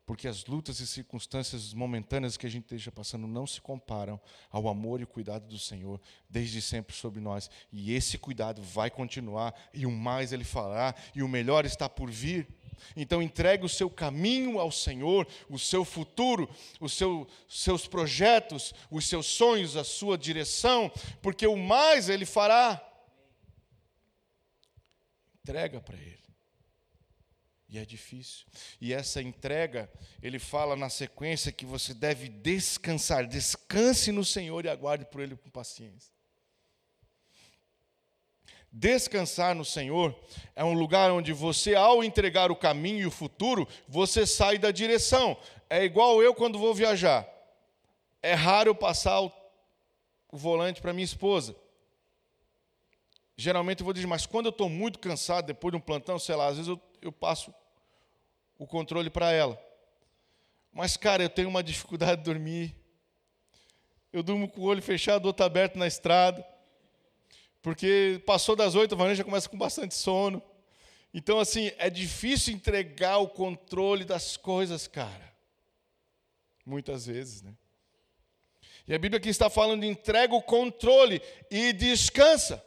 porque 0.10 0.28
as 0.28 0.44
lutas 0.48 0.80
e 0.80 0.88
circunstâncias 0.88 1.72
momentâneas 1.72 2.36
que 2.36 2.48
a 2.48 2.50
gente 2.50 2.64
esteja 2.64 2.92
passando 2.92 3.28
não 3.28 3.46
se 3.46 3.62
comparam 3.62 4.20
ao 4.50 4.68
amor 4.68 5.00
e 5.00 5.06
cuidado 5.06 5.48
do 5.48 5.60
Senhor 5.60 6.02
desde 6.28 6.64
sempre 6.64 6.96
sobre 6.96 7.22
nós. 7.22 7.48
E 7.72 7.94
esse 7.94 8.18
cuidado 8.18 8.60
vai 8.60 8.90
continuar, 8.90 9.54
e 9.72 9.86
o 9.86 9.92
mais 9.92 10.34
Ele 10.34 10.44
fará, 10.44 10.96
e 11.14 11.22
o 11.22 11.28
melhor 11.28 11.64
está 11.64 11.88
por 11.88 12.10
vir. 12.10 12.48
Então 12.96 13.22
entregue 13.22 13.66
o 13.66 13.70
seu 13.70 13.90
caminho 13.90 14.60
ao 14.60 14.72
Senhor, 14.72 15.28
o 15.50 15.58
seu 15.58 15.84
futuro, 15.86 16.50
os 16.80 16.94
seu, 16.94 17.28
seus 17.48 17.88
projetos, 17.88 18.74
os 18.90 19.08
seus 19.08 19.26
sonhos, 19.26 19.76
a 19.76 19.84
sua 19.84 20.18
direção, 20.18 20.92
porque 21.22 21.48
o 21.48 21.58
mais 21.58 22.10
Ele 22.10 22.26
fará. 22.26 22.86
Entrega 25.42 25.80
para 25.82 25.98
Ele. 25.98 26.20
E 27.70 27.78
é 27.78 27.86
difícil. 27.86 28.48
E 28.82 28.92
essa 28.92 29.22
entrega, 29.22 29.92
ele 30.24 30.40
fala 30.40 30.76
na 30.76 30.90
sequência 30.90 31.52
que 31.52 31.68
você 31.68 31.94
deve 31.94 32.28
descansar. 32.28 33.28
Descanse 33.28 34.12
no 34.12 34.26
Senhor 34.26 34.66
e 34.66 34.70
aguarde 34.70 35.06
por 35.06 35.22
Ele 35.22 35.36
com 35.36 35.52
paciência. 35.52 36.19
Descansar 38.72 39.56
no 39.56 39.66
Senhor 39.66 40.16
é 40.56 40.64
um 40.64 40.74
lugar 40.74 41.12
onde 41.12 41.34
você, 41.34 41.74
ao 41.74 42.04
entregar 42.04 42.52
o 42.52 42.56
caminho 42.56 43.00
e 43.00 43.06
o 43.06 43.12
futuro, 43.12 43.68
você 43.88 44.28
sai 44.28 44.58
da 44.58 44.70
direção. 44.70 45.36
É 45.70 45.84
igual 45.84 46.22
eu 46.22 46.36
quando 46.36 46.60
vou 46.60 46.74
viajar. 46.74 47.28
É 48.22 48.34
raro 48.34 48.70
eu 48.70 48.76
passar 48.76 49.22
o, 49.22 49.32
o 50.32 50.38
volante 50.38 50.82
para 50.82 50.94
minha 50.94 51.06
esposa. 51.06 51.56
Geralmente 53.36 53.80
eu 53.80 53.86
vou 53.86 53.94
dizer, 53.94 54.06
mas 54.06 54.26
quando 54.26 54.48
eu 54.48 54.52
estou 54.52 54.70
muito 54.70 55.00
cansado, 55.00 55.46
depois 55.46 55.72
de 55.72 55.78
um 55.78 55.82
plantão, 55.82 56.20
sei 56.20 56.36
lá, 56.36 56.48
às 56.48 56.58
vezes 56.58 56.68
eu, 56.68 56.80
eu 57.02 57.12
passo 57.12 57.54
o 58.58 58.68
controle 58.68 59.10
para 59.10 59.32
ela. 59.32 59.58
Mas, 60.72 60.96
cara, 60.98 61.24
eu 61.24 61.30
tenho 61.30 61.48
uma 61.48 61.64
dificuldade 61.64 62.18
de 62.18 62.24
dormir. 62.24 62.76
Eu 64.12 64.22
durmo 64.22 64.48
com 64.48 64.62
o 64.62 64.66
olho 64.66 64.82
fechado, 64.82 65.24
o 65.24 65.28
outro 65.28 65.46
aberto 65.46 65.78
na 65.78 65.88
estrada. 65.88 66.46
Porque 67.62 68.22
passou 68.26 68.56
das 68.56 68.76
oito, 68.76 68.96
a 68.96 68.98
Vanessa 68.98 69.18
já 69.18 69.24
começa 69.24 69.50
com 69.50 69.58
bastante 69.58 69.94
sono. 69.94 70.42
Então, 71.14 71.40
assim, 71.40 71.72
é 71.78 71.90
difícil 71.90 72.54
entregar 72.54 73.18
o 73.18 73.28
controle 73.28 74.06
das 74.06 74.38
coisas, 74.38 74.88
cara. 74.88 75.34
Muitas 76.66 77.06
vezes, 77.06 77.42
né? 77.42 77.54
E 78.88 78.94
a 78.94 79.00
Bíblia 79.00 79.20
aqui 79.20 79.30
está 79.30 79.50
falando 79.50 79.84
entrega 79.84 80.34
o 80.34 80.42
controle 80.42 81.22
e 81.50 81.74
descansa. 81.74 82.64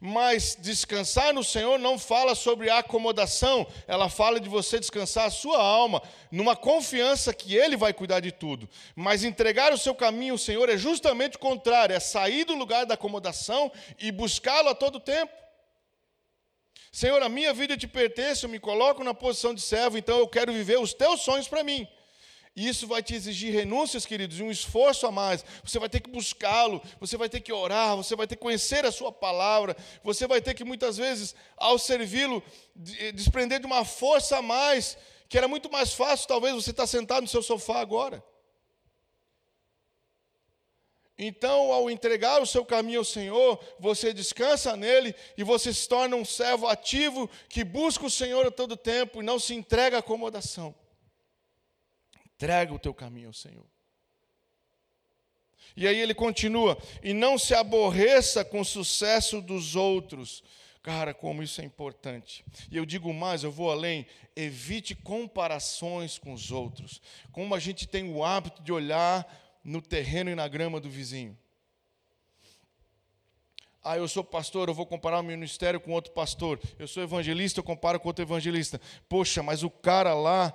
Mas 0.00 0.56
descansar 0.58 1.32
no 1.32 1.42
Senhor 1.42 1.78
não 1.78 1.98
fala 1.98 2.34
sobre 2.34 2.70
acomodação, 2.70 3.66
ela 3.86 4.08
fala 4.08 4.38
de 4.40 4.48
você 4.48 4.78
descansar 4.78 5.26
a 5.26 5.30
sua 5.30 5.58
alma, 5.58 6.02
numa 6.30 6.54
confiança 6.54 7.34
que 7.34 7.56
Ele 7.56 7.76
vai 7.76 7.92
cuidar 7.92 8.20
de 8.20 8.32
tudo. 8.32 8.68
Mas 8.94 9.24
entregar 9.24 9.72
o 9.72 9.78
seu 9.78 9.94
caminho 9.94 10.34
ao 10.34 10.38
Senhor 10.38 10.68
é 10.68 10.76
justamente 10.76 11.36
o 11.36 11.40
contrário, 11.40 11.94
é 11.94 12.00
sair 12.00 12.44
do 12.44 12.54
lugar 12.54 12.86
da 12.86 12.94
acomodação 12.94 13.70
e 13.98 14.12
buscá-lo 14.12 14.68
a 14.68 14.74
todo 14.74 15.00
tempo. 15.00 15.32
Senhor, 16.90 17.22
a 17.22 17.28
minha 17.28 17.52
vida 17.52 17.76
te 17.76 17.86
pertence, 17.86 18.44
eu 18.44 18.50
me 18.50 18.58
coloco 18.58 19.04
na 19.04 19.12
posição 19.12 19.52
de 19.52 19.60
servo, 19.60 19.98
então 19.98 20.18
eu 20.18 20.26
quero 20.26 20.52
viver 20.52 20.78
os 20.78 20.94
teus 20.94 21.20
sonhos 21.20 21.46
para 21.46 21.62
mim. 21.62 21.86
E 22.58 22.66
isso 22.66 22.88
vai 22.88 23.00
te 23.00 23.14
exigir 23.14 23.54
renúncias, 23.54 24.04
queridos, 24.04 24.40
e 24.40 24.42
um 24.42 24.50
esforço 24.50 25.06
a 25.06 25.12
mais. 25.12 25.44
Você 25.62 25.78
vai 25.78 25.88
ter 25.88 26.00
que 26.00 26.10
buscá-lo, 26.10 26.82
você 26.98 27.16
vai 27.16 27.28
ter 27.28 27.38
que 27.38 27.52
orar, 27.52 27.96
você 27.96 28.16
vai 28.16 28.26
ter 28.26 28.34
que 28.34 28.42
conhecer 28.42 28.84
a 28.84 28.90
sua 28.90 29.12
palavra, 29.12 29.76
você 30.02 30.26
vai 30.26 30.42
ter 30.42 30.54
que 30.54 30.64
muitas 30.64 30.96
vezes, 30.96 31.36
ao 31.56 31.78
servi-lo, 31.78 32.42
desprender 33.14 33.60
de 33.60 33.66
uma 33.66 33.84
força 33.84 34.38
a 34.38 34.42
mais, 34.42 34.98
que 35.28 35.38
era 35.38 35.46
muito 35.46 35.70
mais 35.70 35.92
fácil, 35.92 36.26
talvez, 36.26 36.52
você 36.52 36.72
estar 36.72 36.88
sentado 36.88 37.22
no 37.22 37.28
seu 37.28 37.44
sofá 37.44 37.78
agora. 37.78 38.24
Então, 41.16 41.72
ao 41.72 41.88
entregar 41.88 42.42
o 42.42 42.46
seu 42.46 42.64
caminho 42.64 42.98
ao 42.98 43.04
Senhor, 43.04 43.60
você 43.78 44.12
descansa 44.12 44.76
nele 44.76 45.14
e 45.36 45.44
você 45.44 45.72
se 45.72 45.88
torna 45.88 46.16
um 46.16 46.24
servo 46.24 46.66
ativo 46.66 47.30
que 47.48 47.62
busca 47.62 48.04
o 48.04 48.10
Senhor 48.10 48.44
a 48.44 48.50
todo 48.50 48.76
tempo 48.76 49.22
e 49.22 49.24
não 49.24 49.38
se 49.38 49.54
entrega 49.54 49.98
à 49.98 50.00
acomodação. 50.00 50.74
Entrega 52.38 52.72
o 52.72 52.78
teu 52.78 52.94
caminho 52.94 53.26
ao 53.26 53.32
Senhor. 53.32 53.66
E 55.76 55.88
aí 55.88 55.98
ele 55.98 56.14
continua: 56.14 56.78
e 57.02 57.12
não 57.12 57.36
se 57.36 57.52
aborreça 57.52 58.44
com 58.44 58.60
o 58.60 58.64
sucesso 58.64 59.42
dos 59.42 59.74
outros. 59.74 60.44
Cara, 60.80 61.12
como 61.12 61.42
isso 61.42 61.60
é 61.60 61.64
importante. 61.64 62.44
E 62.70 62.76
eu 62.76 62.86
digo 62.86 63.12
mais, 63.12 63.42
eu 63.42 63.50
vou 63.50 63.72
além. 63.72 64.06
Evite 64.36 64.94
comparações 64.94 66.16
com 66.16 66.32
os 66.32 66.52
outros. 66.52 67.02
Como 67.32 67.56
a 67.56 67.58
gente 67.58 67.88
tem 67.88 68.08
o 68.08 68.24
hábito 68.24 68.62
de 68.62 68.72
olhar 68.72 69.26
no 69.64 69.82
terreno 69.82 70.30
e 70.30 70.36
na 70.36 70.46
grama 70.46 70.78
do 70.78 70.88
vizinho. 70.88 71.36
Ah, 73.82 73.96
eu 73.96 74.06
sou 74.06 74.22
pastor, 74.22 74.68
eu 74.68 74.74
vou 74.74 74.86
comparar 74.86 75.18
o 75.18 75.24
meu 75.24 75.36
ministério 75.36 75.80
com 75.80 75.90
outro 75.90 76.12
pastor. 76.12 76.60
Eu 76.78 76.86
sou 76.86 77.02
evangelista, 77.02 77.58
eu 77.58 77.64
comparo 77.64 77.98
com 77.98 78.08
outro 78.08 78.24
evangelista. 78.24 78.80
Poxa, 79.08 79.42
mas 79.42 79.64
o 79.64 79.70
cara 79.70 80.14
lá 80.14 80.54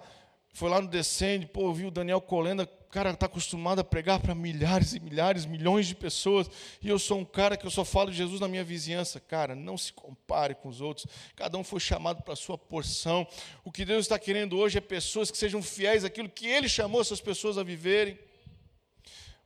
foi 0.54 0.70
lá 0.70 0.80
no 0.80 0.88
Descende, 0.88 1.46
pô, 1.46 1.74
viu 1.74 1.90
o 1.90 1.92
Daniel 1.92 2.22
Colenda, 2.22 2.66
cara 2.94 3.10
está 3.10 3.26
acostumado 3.26 3.80
a 3.80 3.84
pregar 3.84 4.20
para 4.20 4.36
milhares 4.36 4.94
e 4.94 5.00
milhares, 5.00 5.48
milhões 5.48 5.88
de 5.88 5.96
pessoas, 5.96 6.48
e 6.80 6.88
eu 6.88 7.00
sou 7.00 7.18
um 7.18 7.26
cara 7.26 7.58
que 7.58 7.66
eu 7.66 7.72
só 7.72 7.84
falo 7.84 8.12
de 8.12 8.18
Jesus 8.18 8.40
na 8.40 8.48
minha 8.48 8.64
vizinhança. 8.64 9.20
Cara, 9.20 9.56
não 9.56 9.76
se 9.76 9.92
compare 9.92 10.54
com 10.54 10.70
os 10.70 10.80
outros, 10.80 11.08
cada 11.36 11.58
um 11.58 11.64
foi 11.64 11.80
chamado 11.80 12.22
para 12.22 12.34
a 12.34 12.36
sua 12.36 12.56
porção. 12.56 13.28
O 13.64 13.72
que 13.72 13.84
Deus 13.84 14.06
está 14.06 14.20
querendo 14.20 14.56
hoje 14.56 14.78
é 14.78 14.82
pessoas 14.82 15.32
que 15.32 15.38
sejam 15.38 15.60
fiéis 15.64 16.06
àquilo 16.06 16.30
que 16.30 16.46
Ele 16.46 16.70
chamou 16.70 17.02
essas 17.02 17.20
pessoas 17.20 17.58
a 17.58 17.64
viverem. 17.64 18.20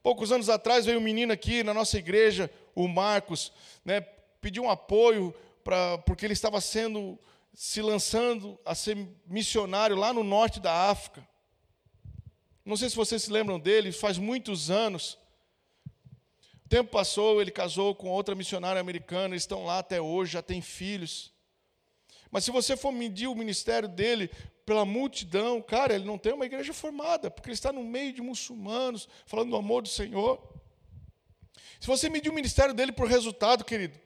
Poucos 0.04 0.30
anos 0.30 0.50
atrás 0.50 0.86
veio 0.86 1.00
um 1.00 1.04
menino 1.04 1.32
aqui 1.32 1.64
na 1.64 1.74
nossa 1.74 1.98
igreja, 1.98 2.52
o 2.76 2.86
Marcos, 2.86 3.54
né, 3.86 4.02
pediu 4.42 4.64
um 4.64 4.70
apoio, 4.70 5.34
pra, 5.64 5.98
porque 6.00 6.26
ele 6.26 6.34
estava 6.34 6.60
sendo 6.60 7.18
se 7.60 7.82
lançando 7.82 8.60
a 8.64 8.76
ser 8.76 8.96
missionário 9.26 9.96
lá 9.96 10.14
no 10.14 10.24
norte 10.24 10.60
da 10.60 10.92
África. 10.92 11.28
Não 12.64 12.78
sei 12.78 12.88
se 12.88 12.96
vocês 12.96 13.24
se 13.24 13.32
lembram 13.32 13.60
dele, 13.60 13.92
faz 13.92 14.20
muitos 14.20 14.70
anos. 14.70 15.18
O 16.64 16.70
tempo 16.70 16.92
passou, 16.92 17.42
ele 17.42 17.50
casou 17.50 17.96
com 17.96 18.10
outra 18.10 18.36
missionária 18.36 18.80
americana, 18.80 19.34
eles 19.34 19.42
estão 19.42 19.66
lá 19.66 19.80
até 19.80 20.00
hoje, 20.00 20.34
já 20.34 20.44
têm 20.44 20.62
filhos. 20.62 21.34
Mas 22.30 22.44
se 22.44 22.52
você 22.52 22.78
for 22.78 22.92
medir 22.92 23.26
o 23.26 23.34
ministério 23.34 23.90
dele 23.90 24.30
pela 24.64 24.86
multidão, 24.86 25.60
cara, 25.60 25.96
ele 25.96 26.06
não 26.06 26.20
tem 26.20 26.34
uma 26.34 26.46
igreja 26.46 26.76
formada, 26.76 27.32
porque 27.32 27.50
ele 27.50 27.56
está 27.56 27.74
no 27.74 27.84
meio 27.84 28.14
de 28.14 28.22
muçulmanos, 28.22 29.10
falando 29.26 29.50
do 29.50 29.56
amor 29.56 29.82
do 29.82 29.90
Senhor. 29.90 30.48
Se 31.80 31.88
você 31.88 32.08
medir 32.08 32.30
o 32.30 32.36
ministério 32.36 32.76
dele 32.76 32.92
por 32.92 33.08
resultado, 33.08 33.66
querido, 33.66 34.00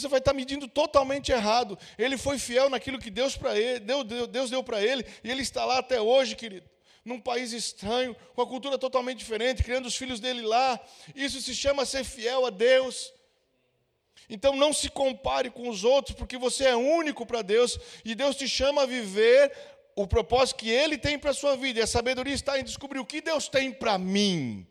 você 0.00 0.08
vai 0.08 0.18
estar 0.18 0.32
medindo 0.32 0.68
totalmente 0.68 1.32
errado. 1.32 1.78
Ele 1.98 2.16
foi 2.16 2.38
fiel 2.38 2.70
naquilo 2.70 2.98
que 2.98 3.10
Deus, 3.10 3.38
ele, 3.54 3.80
Deus, 3.80 4.28
Deus 4.28 4.50
deu 4.50 4.62
para 4.62 4.82
ele, 4.82 5.04
e 5.22 5.30
ele 5.30 5.42
está 5.42 5.64
lá 5.64 5.78
até 5.78 6.00
hoje, 6.00 6.36
querido. 6.36 6.70
Num 7.04 7.20
país 7.20 7.52
estranho, 7.52 8.14
com 8.34 8.42
a 8.42 8.46
cultura 8.46 8.78
totalmente 8.78 9.18
diferente, 9.18 9.64
criando 9.64 9.86
os 9.86 9.96
filhos 9.96 10.20
dele 10.20 10.42
lá. 10.42 10.78
Isso 11.14 11.40
se 11.40 11.54
chama 11.54 11.84
ser 11.84 12.04
fiel 12.04 12.46
a 12.46 12.50
Deus. 12.50 13.12
Então 14.28 14.54
não 14.54 14.72
se 14.72 14.88
compare 14.88 15.50
com 15.50 15.68
os 15.68 15.84
outros, 15.84 16.16
porque 16.16 16.38
você 16.38 16.64
é 16.64 16.76
único 16.76 17.26
para 17.26 17.42
Deus, 17.42 17.78
e 18.04 18.14
Deus 18.14 18.36
te 18.36 18.48
chama 18.48 18.82
a 18.82 18.86
viver 18.86 19.52
o 19.94 20.06
propósito 20.06 20.58
que 20.58 20.70
Ele 20.70 20.96
tem 20.96 21.18
para 21.18 21.30
a 21.30 21.34
sua 21.34 21.56
vida. 21.56 21.80
E 21.80 21.82
a 21.82 21.86
sabedoria 21.86 22.34
está 22.34 22.58
em 22.58 22.64
descobrir 22.64 22.98
o 22.98 23.04
que 23.04 23.20
Deus 23.20 23.48
tem 23.48 23.72
para 23.72 23.98
mim. 23.98 24.66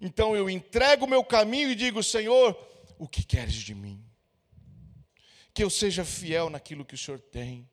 Então 0.00 0.36
eu 0.36 0.48
entrego 0.48 1.04
o 1.04 1.08
meu 1.08 1.24
caminho 1.24 1.70
e 1.70 1.74
digo, 1.74 2.02
Senhor, 2.02 2.56
o 2.98 3.08
que 3.08 3.24
queres 3.24 3.54
de 3.54 3.74
mim. 3.74 4.04
Que 5.54 5.62
eu 5.62 5.70
seja 5.70 6.04
fiel 6.04 6.50
naquilo 6.50 6.84
que 6.84 6.94
o 6.94 6.98
Senhor 6.98 7.20
tem. 7.20 7.68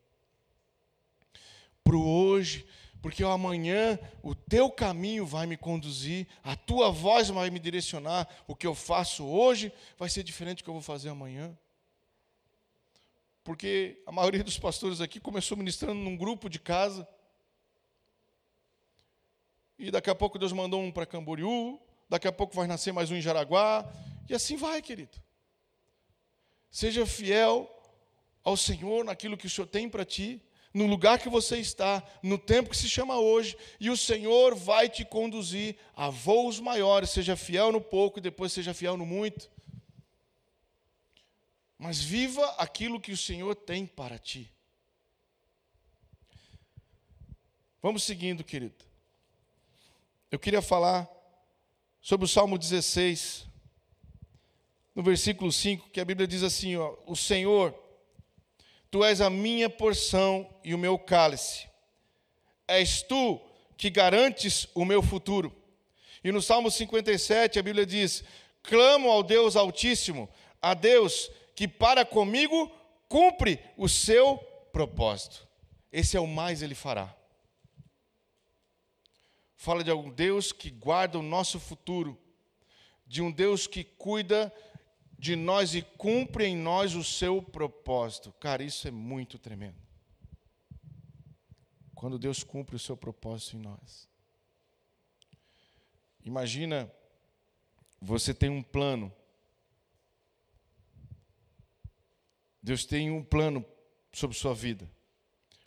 Para 1.84 1.96
o 1.96 2.08
hoje, 2.08 2.66
porque 3.06 3.24
amanhã 3.24 4.00
o 4.24 4.34
teu 4.34 4.72
caminho 4.72 5.28
vai 5.28 5.46
me 5.46 5.56
conduzir, 5.56 6.28
a 6.44 6.56
tua 6.56 6.90
voz 6.90 7.30
vai 7.30 7.52
me 7.52 7.60
direcionar, 7.60 8.28
o 8.48 8.56
que 8.56 8.66
eu 8.66 8.74
faço 8.74 9.24
hoje 9.24 9.72
vai 9.96 10.10
ser 10.10 10.24
diferente 10.24 10.58
do 10.58 10.64
que 10.64 10.70
eu 10.72 10.74
vou 10.74 10.82
fazer 10.82 11.10
amanhã. 11.10 11.56
Porque 13.44 14.02
a 14.08 14.12
maioria 14.12 14.44
dos 14.44 14.58
pastores 14.58 15.02
aqui 15.02 15.20
começou 15.20 15.56
ministrando 15.56 16.00
num 16.02 16.18
grupo 16.18 16.50
de 16.50 16.58
casa, 16.58 17.08
e 19.78 19.92
daqui 19.92 20.10
a 20.10 20.16
pouco 20.16 20.40
Deus 20.40 20.52
mandou 20.52 20.82
um 20.82 20.92
para 20.92 21.06
Camboriú, 21.06 21.80
daqui 22.10 22.28
a 22.28 22.32
pouco 22.32 22.56
vai 22.56 22.66
nascer 22.66 22.92
mais 22.92 23.12
um 23.12 23.16
em 23.16 23.22
Jaraguá, 23.22 23.88
e 24.30 24.34
assim 24.34 24.56
vai, 24.56 24.82
querido. 24.82 25.18
Seja 26.72 27.06
fiel 27.06 27.70
ao 28.44 28.58
Senhor 28.58 29.04
naquilo 29.06 29.38
que 29.38 29.48
o 29.48 29.50
Senhor 29.50 29.68
tem 29.68 29.90
para 29.90 30.06
ti, 30.06 30.42
no 30.74 30.86
lugar 30.88 31.20
que 31.20 31.30
você 31.30 31.58
está, 31.58 32.04
no 32.22 32.38
tempo 32.38 32.70
que 32.70 32.78
se 32.78 32.90
chama 32.90 33.18
hoje, 33.18 33.58
e 33.80 33.90
o 33.90 33.96
Senhor 33.96 34.54
vai 34.56 34.90
te 34.90 35.06
conduzir 35.06 35.78
a 35.96 36.10
voos 36.10 36.60
maiores. 36.60 37.12
Seja 37.12 37.38
fiel 37.38 37.72
no 37.72 37.80
pouco 37.80 38.20
e 38.20 38.22
depois 38.22 38.52
seja 38.52 38.74
fiel 38.74 38.98
no 38.98 39.06
muito. 39.06 39.50
Mas 41.78 42.02
viva 42.02 42.46
aquilo 42.58 43.00
que 43.00 43.14
o 43.14 43.18
Senhor 43.18 43.56
tem 43.56 43.86
para 43.86 44.20
ti. 44.20 44.52
Vamos 47.82 48.04
seguindo, 48.04 48.44
querido. 48.44 48.84
Eu 50.30 50.40
queria 50.40 50.62
falar 50.62 51.10
sobre 52.02 52.26
o 52.26 52.28
Salmo 52.28 52.58
16, 52.58 53.48
no 54.96 55.04
versículo 55.04 55.52
5, 55.52 55.90
que 55.90 56.00
a 56.00 56.06
Bíblia 56.06 56.26
diz 56.26 56.42
assim: 56.42 56.76
ó, 56.78 56.96
O 57.06 57.16
Senhor 57.16 57.78
Tu 58.96 59.04
és 59.04 59.20
a 59.20 59.30
minha 59.30 59.70
porção 59.70 60.50
e 60.64 60.74
o 60.74 60.78
meu 60.78 60.98
cálice. 60.98 61.68
És 62.66 63.02
tu 63.02 63.42
que 63.76 63.90
garantes 63.90 64.70
o 64.74 64.86
meu 64.86 65.04
futuro. 65.04 65.54
E 66.24 66.32
no 66.32 66.42
Salmo 66.42 66.72
57 66.72 67.60
a 67.60 67.62
Bíblia 67.62 67.86
diz: 67.86 68.24
Clamo 68.64 69.10
ao 69.12 69.22
Deus 69.22 69.58
Altíssimo, 69.58 70.30
a 70.62 70.74
Deus 70.74 71.30
que 71.54 71.68
para 71.68 72.06
comigo 72.06 72.72
cumpre 73.10 73.60
o 73.76 73.90
seu 73.90 74.38
propósito. 74.72 75.46
Esse 75.92 76.16
é 76.16 76.20
o 76.22 76.26
mais 76.26 76.62
ele 76.62 76.74
fará. 76.74 77.14
Fala 79.58 79.84
de 79.84 79.92
um 79.92 80.10
Deus 80.10 80.54
que 80.54 80.70
guarda 80.70 81.20
o 81.20 81.22
nosso 81.22 81.60
futuro, 81.60 82.18
de 83.06 83.22
um 83.22 83.30
Deus 83.30 83.68
que 83.68 83.84
cuida 83.84 84.54
de 85.18 85.36
nós 85.36 85.76
e 85.76 85.82
cumpre 85.82 86.46
em 86.46 86.56
nós 86.56 86.96
o 86.96 87.04
seu 87.04 87.42
propósito. 87.42 88.32
Cara, 88.34 88.64
isso 88.64 88.88
é 88.88 88.92
muito 88.92 89.38
tremendo. 89.40 89.78
Quando 91.94 92.20
Deus 92.20 92.44
cumpre 92.44 92.76
o 92.76 92.80
seu 92.80 92.98
propósito 92.98 93.58
em 93.58 93.60
nós. 93.60 94.10
Imagina, 96.24 96.92
você 98.02 98.34
tem 98.34 98.50
um 98.50 98.62
plano. 98.62 99.14
Deus 102.62 102.86
tem 102.86 103.12
um 103.12 103.24
plano 103.24 103.64
sobre 104.12 104.36
sua 104.36 104.54
vida 104.54 104.95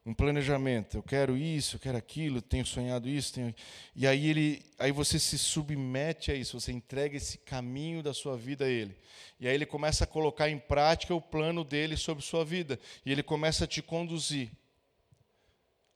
um 0.09 0.15
planejamento. 0.15 0.97
Eu 0.97 1.03
quero 1.03 1.37
isso, 1.37 1.77
eu 1.77 1.81
quero 1.81 1.99
aquilo, 1.99 2.41
tenho 2.41 2.65
sonhado 2.65 3.07
isso, 3.07 3.35
tenho... 3.35 3.55
e 3.95 4.07
aí 4.07 4.27
ele, 4.27 4.65
aí 4.79 4.91
você 4.91 5.19
se 5.19 5.37
submete 5.37 6.33
a 6.33 6.35
isso, 6.35 6.59
você 6.59 6.73
entrega 6.73 7.15
esse 7.15 7.37
caminho 7.37 8.03
da 8.03 8.15
sua 8.15 8.35
vida 8.35 8.65
a 8.65 8.69
ele. 8.69 8.97
E 9.39 9.47
aí 9.47 9.55
ele 9.55 9.67
começa 9.67 10.05
a 10.05 10.07
colocar 10.07 10.49
em 10.49 10.59
prática 10.59 11.15
o 11.15 11.21
plano 11.21 11.63
dele 11.63 11.95
sobre 11.95 12.25
sua 12.25 12.43
vida, 12.43 12.81
e 13.05 13.13
ele 13.13 13.23
começa 13.23 13.65
a 13.65 13.67
te 13.67 13.83
conduzir 13.83 14.51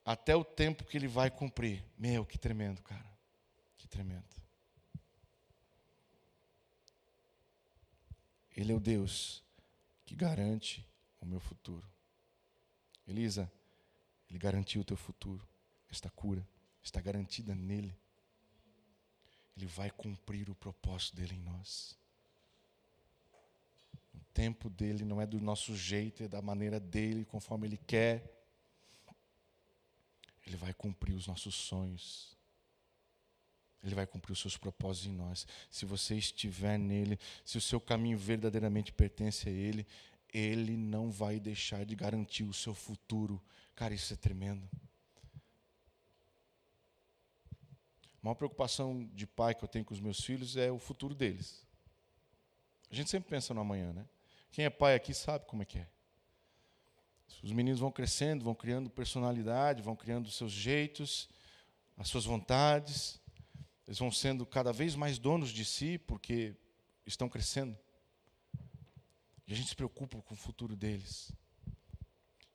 até 0.05 0.37
o 0.37 0.45
tempo 0.45 0.85
que 0.85 0.99
ele 0.99 1.09
vai 1.09 1.31
cumprir. 1.31 1.83
Meu, 1.97 2.27
que 2.27 2.37
tremendo, 2.37 2.83
cara. 2.83 3.11
Que 3.79 3.89
tremendo. 3.89 4.25
Ele 8.55 8.73
é 8.73 8.75
o 8.75 8.81
Deus 8.81 9.43
que 10.05 10.15
garante 10.15 10.87
o 11.19 11.25
meu 11.25 11.41
futuro. 11.41 11.91
Elisa, 13.09 13.51
ele 14.33 14.39
garantiu 14.39 14.81
o 14.81 14.85
teu 14.85 14.97
futuro. 14.97 15.47
Esta 15.91 16.09
cura 16.09 16.49
está 16.83 17.03
garantida 17.03 17.55
nele. 17.55 17.95
Ele 19.55 19.67
vai 19.67 19.91
cumprir 19.91 20.49
o 20.49 20.55
propósito 20.55 21.17
dele 21.17 21.35
em 21.35 21.41
nós. 21.41 21.99
O 24.15 24.21
tempo 24.33 24.71
dele 24.71 25.05
não 25.05 25.21
é 25.21 25.27
do 25.27 25.39
nosso 25.39 25.77
jeito, 25.77 26.23
é 26.23 26.29
da 26.29 26.41
maneira 26.41 26.81
dele, 26.81 27.27
conforme 27.27 27.67
ele 27.67 27.77
quer. 27.77 28.43
Ele 30.47 30.57
vai 30.57 30.73
cumprir 30.73 31.15
os 31.15 31.27
nossos 31.27 31.55
sonhos. 31.55 32.35
Ele 33.85 33.95
vai 33.95 34.07
cumprir 34.07 34.33
os 34.33 34.41
seus 34.41 34.57
propósitos 34.57 35.11
em 35.11 35.15
nós. 35.15 35.47
Se 35.71 35.85
você 35.85 36.17
estiver 36.17 36.79
nele, 36.79 37.19
se 37.45 37.59
o 37.59 37.61
seu 37.61 37.79
caminho 37.79 38.17
verdadeiramente 38.17 38.95
pertence 38.95 39.47
a 39.47 39.53
ele, 39.53 39.87
ele 40.33 40.77
não 40.77 41.11
vai 41.11 41.39
deixar 41.39 41.85
de 41.85 41.95
garantir 41.95 42.45
o 42.45 42.53
seu 42.53 42.75
futuro 42.75 43.43
Cara, 43.75 43.95
isso 43.95 44.13
é 44.13 44.17
tremendo. 44.17 44.69
A 48.15 48.23
maior 48.23 48.35
preocupação 48.35 49.09
de 49.13 49.27
pai 49.27 49.55
que 49.55 49.65
eu 49.65 49.69
tenho 49.69 49.85
com 49.85 49.95
os 49.95 50.01
meus 50.01 50.23
filhos 50.23 50.57
é 50.57 50.71
o 50.71 50.79
futuro 50.79 51.15
deles. 51.15 51.67
A 52.91 52.95
gente 52.95 53.11
sempre 53.11 53.31
pensa 53.31 53.53
no 53.53 53.61
amanhã, 53.61 53.93
né? 53.93 54.07
Quem 54.53 54.65
é 54.65 54.71
pai 54.71 54.95
aqui 54.95 55.13
sabe 55.15 55.47
como 55.47 55.63
é 55.63 55.65
que 55.65 55.79
é. 55.79 55.89
Os 57.43 57.51
meninos 57.51 57.81
vão 57.81 57.91
crescendo, 57.91 58.45
vão 58.45 58.55
criando 58.55 58.91
personalidade, 58.91 59.83
vão 59.83 59.97
criando 59.97 60.31
seus 60.31 60.53
jeitos, 60.53 61.29
as 61.97 62.09
suas 62.09 62.25
vontades. 62.25 63.21
Eles 63.87 63.99
vão 63.99 64.13
sendo 64.13 64.47
cada 64.47 64.73
vez 64.73 64.95
mais 64.95 65.19
donos 65.19 65.51
de 65.51 65.65
si 65.65 65.99
porque 65.99 66.55
estão 67.07 67.29
crescendo. 67.29 67.77
A 69.53 69.55
gente 69.55 69.69
se 69.69 69.77
preocupa 69.77 70.17
com 70.23 70.33
o 70.33 70.37
futuro 70.37 70.75
deles. 70.75 71.31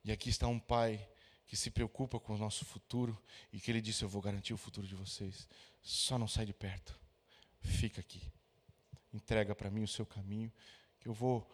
E 0.03 0.12
aqui 0.12 0.29
está 0.29 0.47
um 0.47 0.60
pai 0.60 1.07
que 1.45 1.55
se 1.55 1.69
preocupa 1.69 2.19
com 2.19 2.33
o 2.33 2.38
nosso 2.39 2.65
futuro 2.65 3.15
e 3.53 3.60
que 3.60 3.69
ele 3.69 3.81
disse: 3.81 4.03
Eu 4.03 4.10
vou 4.10 4.19
garantir 4.19 4.51
o 4.51 4.57
futuro 4.57 4.88
de 4.88 4.95
vocês. 4.95 5.47
Só 5.83 6.17
não 6.17 6.27
sai 6.27 6.47
de 6.47 6.53
perto. 6.53 6.99
Fica 7.62 8.01
aqui. 8.01 8.19
Entrega 9.13 9.53
para 9.53 9.69
mim 9.69 9.83
o 9.83 9.88
seu 9.88 10.07
caminho, 10.07 10.51
que 10.99 11.07
eu 11.07 11.13
vou, 11.13 11.47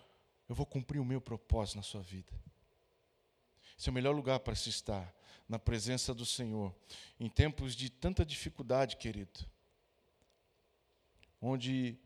eu 0.47 0.55
vou 0.55 0.65
cumprir 0.65 0.99
o 0.99 1.05
meu 1.05 1.19
propósito 1.19 1.75
na 1.75 1.83
sua 1.83 2.01
vida. 2.01 2.31
Esse 3.77 3.89
é 3.89 3.91
o 3.91 3.93
melhor 3.93 4.15
lugar 4.15 4.39
para 4.39 4.55
se 4.55 4.69
estar, 4.69 5.13
na 5.49 5.59
presença 5.59 6.13
do 6.13 6.25
Senhor, 6.25 6.73
em 7.19 7.27
tempos 7.27 7.75
de 7.75 7.89
tanta 7.89 8.25
dificuldade, 8.25 8.95
querido, 8.95 9.41
onde 11.41 11.97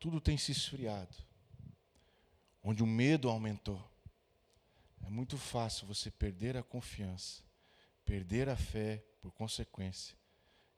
tudo 0.00 0.20
tem 0.20 0.36
se 0.36 0.50
esfriado, 0.50 1.14
onde 2.62 2.82
o 2.82 2.86
medo 2.86 3.28
aumentou 3.28 3.82
é 5.04 5.10
muito 5.10 5.36
fácil 5.36 5.86
você 5.86 6.10
perder 6.10 6.56
a 6.56 6.62
confiança, 6.62 7.42
perder 8.04 8.48
a 8.48 8.56
fé 8.56 9.04
por 9.20 9.32
consequência 9.32 10.16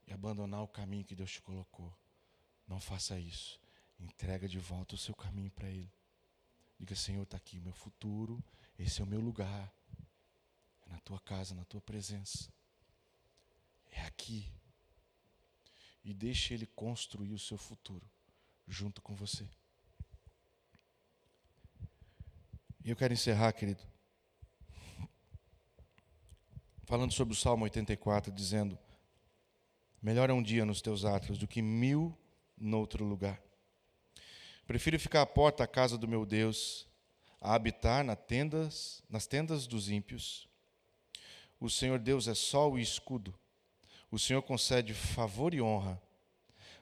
e 0.07 0.13
abandonar 0.13 0.63
o 0.63 0.69
caminho 0.69 1.05
que 1.05 1.15
Deus 1.15 1.33
te 1.33 1.43
colocou. 1.43 1.95
Não 2.67 2.81
faça 2.81 3.19
isso. 3.19 3.61
Entrega 4.01 4.49
de 4.49 4.59
volta 4.59 4.95
o 4.95 4.99
seu 4.99 5.15
caminho 5.15 5.51
para 5.51 5.69
Ele. 5.69 5.93
Diga, 6.79 6.97
Senhor, 6.97 7.23
está 7.23 7.37
aqui 7.37 7.61
meu 7.61 7.73
futuro, 7.73 8.43
esse 8.79 9.01
é 9.01 9.05
o 9.05 9.07
meu 9.07 9.21
lugar. 9.21 9.73
É 10.87 10.91
na 10.91 10.99
tua 11.01 11.21
casa, 11.21 11.55
na 11.55 11.65
tua 11.65 11.81
presença. 11.81 12.53
É 13.91 14.01
aqui. 14.03 14.51
E 16.03 16.13
deixe 16.13 16.55
Ele 16.55 16.67
construir 16.67 17.33
o 17.33 17.39
seu 17.39 17.57
futuro 17.57 18.11
junto 18.67 19.01
com 19.01 19.15
você. 19.15 19.49
E 22.85 22.91
eu 22.91 22.97
quero 22.97 23.15
encerrar, 23.15 23.51
querido, 23.55 23.83
falando 26.85 27.15
sobre 27.15 27.33
o 27.33 27.37
Salmo 27.37 27.65
84, 27.65 28.31
dizendo: 28.31 28.79
Melhor 30.03 30.29
é 30.29 30.35
um 30.35 30.43
dia 30.43 30.67
nos 30.67 30.83
teus 30.83 31.03
atos 31.07 31.39
do 31.39 31.49
que 31.49 31.63
mil 31.63 32.15
noutro 32.59 33.03
lugar. 33.03 33.43
Prefiro 34.67 35.01
ficar 35.01 35.23
à 35.23 35.27
porta 35.27 35.63
da 35.63 35.67
casa 35.67 35.97
do 35.97 36.07
meu 36.07 36.27
Deus, 36.27 36.87
a 37.41 37.55
habitar 37.55 38.05
tendas, 38.17 39.03
nas 39.09 39.27
tendas 39.27 39.67
dos 39.67 39.89
ímpios. 39.89 40.47
O 41.59 41.71
Senhor 41.71 41.99
Deus 41.99 42.29
é 42.29 42.35
sol 42.35 42.79
e 42.79 42.83
escudo. 42.83 43.35
O 44.11 44.19
Senhor 44.19 44.43
concede 44.43 44.93
favor 44.93 45.55
e 45.55 45.63
honra. 45.63 45.99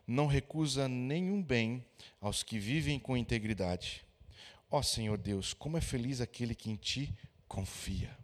Não 0.04 0.26
recusa 0.26 0.88
nenhum 0.88 1.40
bem 1.40 1.84
aos 2.20 2.42
que 2.42 2.58
vivem 2.58 2.98
com 2.98 3.16
integridade. 3.16 4.04
Ó 4.74 4.80
Senhor 4.80 5.18
Deus, 5.18 5.52
como 5.52 5.76
é 5.76 5.82
feliz 5.82 6.22
aquele 6.22 6.54
que 6.54 6.70
em 6.70 6.76
ti 6.76 7.14
confia. 7.46 8.18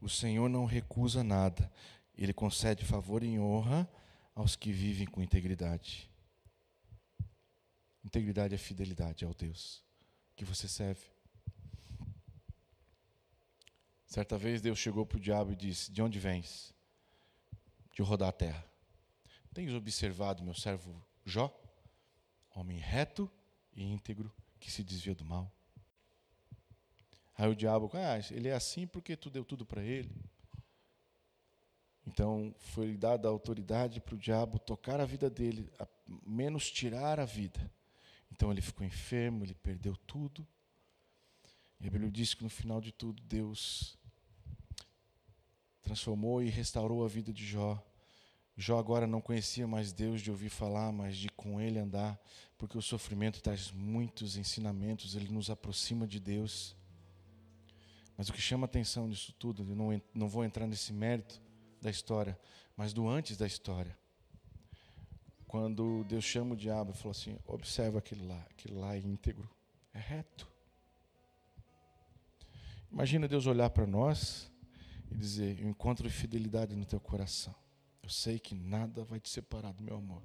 O 0.00 0.08
Senhor 0.08 0.48
não 0.48 0.64
recusa 0.64 1.22
nada, 1.22 1.72
Ele 2.16 2.32
concede 2.32 2.84
favor 2.84 3.22
e 3.22 3.38
honra 3.38 3.88
aos 4.34 4.56
que 4.56 4.72
vivem 4.72 5.06
com 5.06 5.22
integridade. 5.22 6.10
Integridade 8.04 8.56
é 8.56 8.58
fidelidade 8.58 9.24
ao 9.24 9.32
Deus 9.32 9.84
que 10.34 10.44
você 10.44 10.66
serve. 10.66 11.06
Certa 14.06 14.36
vez 14.36 14.60
Deus 14.60 14.80
chegou 14.80 15.06
para 15.06 15.18
o 15.18 15.20
diabo 15.20 15.52
e 15.52 15.56
disse: 15.56 15.92
De 15.92 16.02
onde 16.02 16.18
vens? 16.18 16.74
De 17.92 18.02
rodar 18.02 18.30
a 18.30 18.32
terra. 18.32 18.64
Tens 19.54 19.72
observado 19.72 20.42
meu 20.42 20.54
servo 20.54 21.07
Jó? 21.28 21.52
Homem 22.54 22.78
reto 22.78 23.30
e 23.72 23.84
íntegro 23.84 24.32
que 24.58 24.70
se 24.70 24.82
desvia 24.82 25.14
do 25.14 25.24
mal. 25.24 25.52
Aí 27.36 27.48
o 27.48 27.54
diabo, 27.54 27.90
ah, 27.94 28.18
ele 28.32 28.48
é 28.48 28.54
assim 28.54 28.86
porque 28.86 29.16
tu 29.16 29.30
deu 29.30 29.44
tudo 29.44 29.64
para 29.64 29.82
ele. 29.82 30.10
Então 32.04 32.54
foi 32.58 32.96
dada 32.96 33.28
a 33.28 33.30
autoridade 33.30 34.00
para 34.00 34.14
o 34.14 34.18
diabo 34.18 34.58
tocar 34.58 35.00
a 35.00 35.04
vida 35.04 35.28
dele, 35.28 35.70
a 35.78 35.86
menos 36.26 36.70
tirar 36.70 37.20
a 37.20 37.24
vida. 37.24 37.70
Então 38.32 38.50
ele 38.50 38.60
ficou 38.60 38.84
enfermo, 38.84 39.44
ele 39.44 39.54
perdeu 39.54 39.96
tudo. 39.96 40.46
E 41.78 41.86
a 41.86 41.90
Bíblia 41.90 42.10
diz 42.10 42.34
que 42.34 42.42
no 42.42 42.50
final 42.50 42.80
de 42.80 42.90
tudo 42.90 43.22
Deus 43.22 43.96
transformou 45.82 46.42
e 46.42 46.48
restaurou 46.48 47.04
a 47.04 47.08
vida 47.08 47.32
de 47.32 47.46
Jó. 47.46 47.80
Jó 48.60 48.76
agora 48.76 49.06
não 49.06 49.20
conhecia 49.20 49.68
mais 49.68 49.92
Deus 49.92 50.20
de 50.20 50.32
ouvir 50.32 50.48
falar, 50.48 50.90
mas 50.90 51.16
de 51.16 51.28
com 51.28 51.60
ele 51.60 51.78
andar, 51.78 52.20
porque 52.58 52.76
o 52.76 52.82
sofrimento 52.82 53.40
traz 53.40 53.70
muitos 53.70 54.36
ensinamentos, 54.36 55.14
ele 55.14 55.28
nos 55.28 55.48
aproxima 55.48 56.08
de 56.08 56.18
Deus. 56.18 56.76
Mas 58.16 58.28
o 58.28 58.32
que 58.32 58.40
chama 58.40 58.64
atenção 58.64 59.06
nisso 59.06 59.32
tudo, 59.38 59.62
eu 59.62 59.76
não, 59.76 60.02
não 60.12 60.28
vou 60.28 60.44
entrar 60.44 60.66
nesse 60.66 60.92
mérito 60.92 61.40
da 61.80 61.88
história, 61.88 62.36
mas 62.76 62.92
do 62.92 63.08
antes 63.08 63.36
da 63.36 63.46
história. 63.46 63.96
Quando 65.46 66.02
Deus 66.08 66.24
chama 66.24 66.54
o 66.54 66.56
diabo 66.56 66.90
e 66.90 66.94
falou 66.94 67.12
assim: 67.12 67.38
observa 67.46 68.00
aquele 68.00 68.26
lá, 68.26 68.44
aquele 68.50 68.74
lá 68.74 68.96
é 68.96 68.98
íntegro, 68.98 69.48
é 69.94 70.00
reto. 70.00 70.48
Imagina 72.90 73.28
Deus 73.28 73.46
olhar 73.46 73.70
para 73.70 73.86
nós 73.86 74.50
e 75.12 75.16
dizer: 75.16 75.60
Eu 75.60 75.68
encontro 75.68 76.10
fidelidade 76.10 76.74
no 76.74 76.84
teu 76.84 76.98
coração. 76.98 77.54
Eu 78.08 78.12
sei 78.12 78.38
que 78.38 78.54
nada 78.54 79.04
vai 79.04 79.20
te 79.20 79.28
separar 79.28 79.70
do 79.74 79.82
meu 79.82 79.94
amor. 79.94 80.22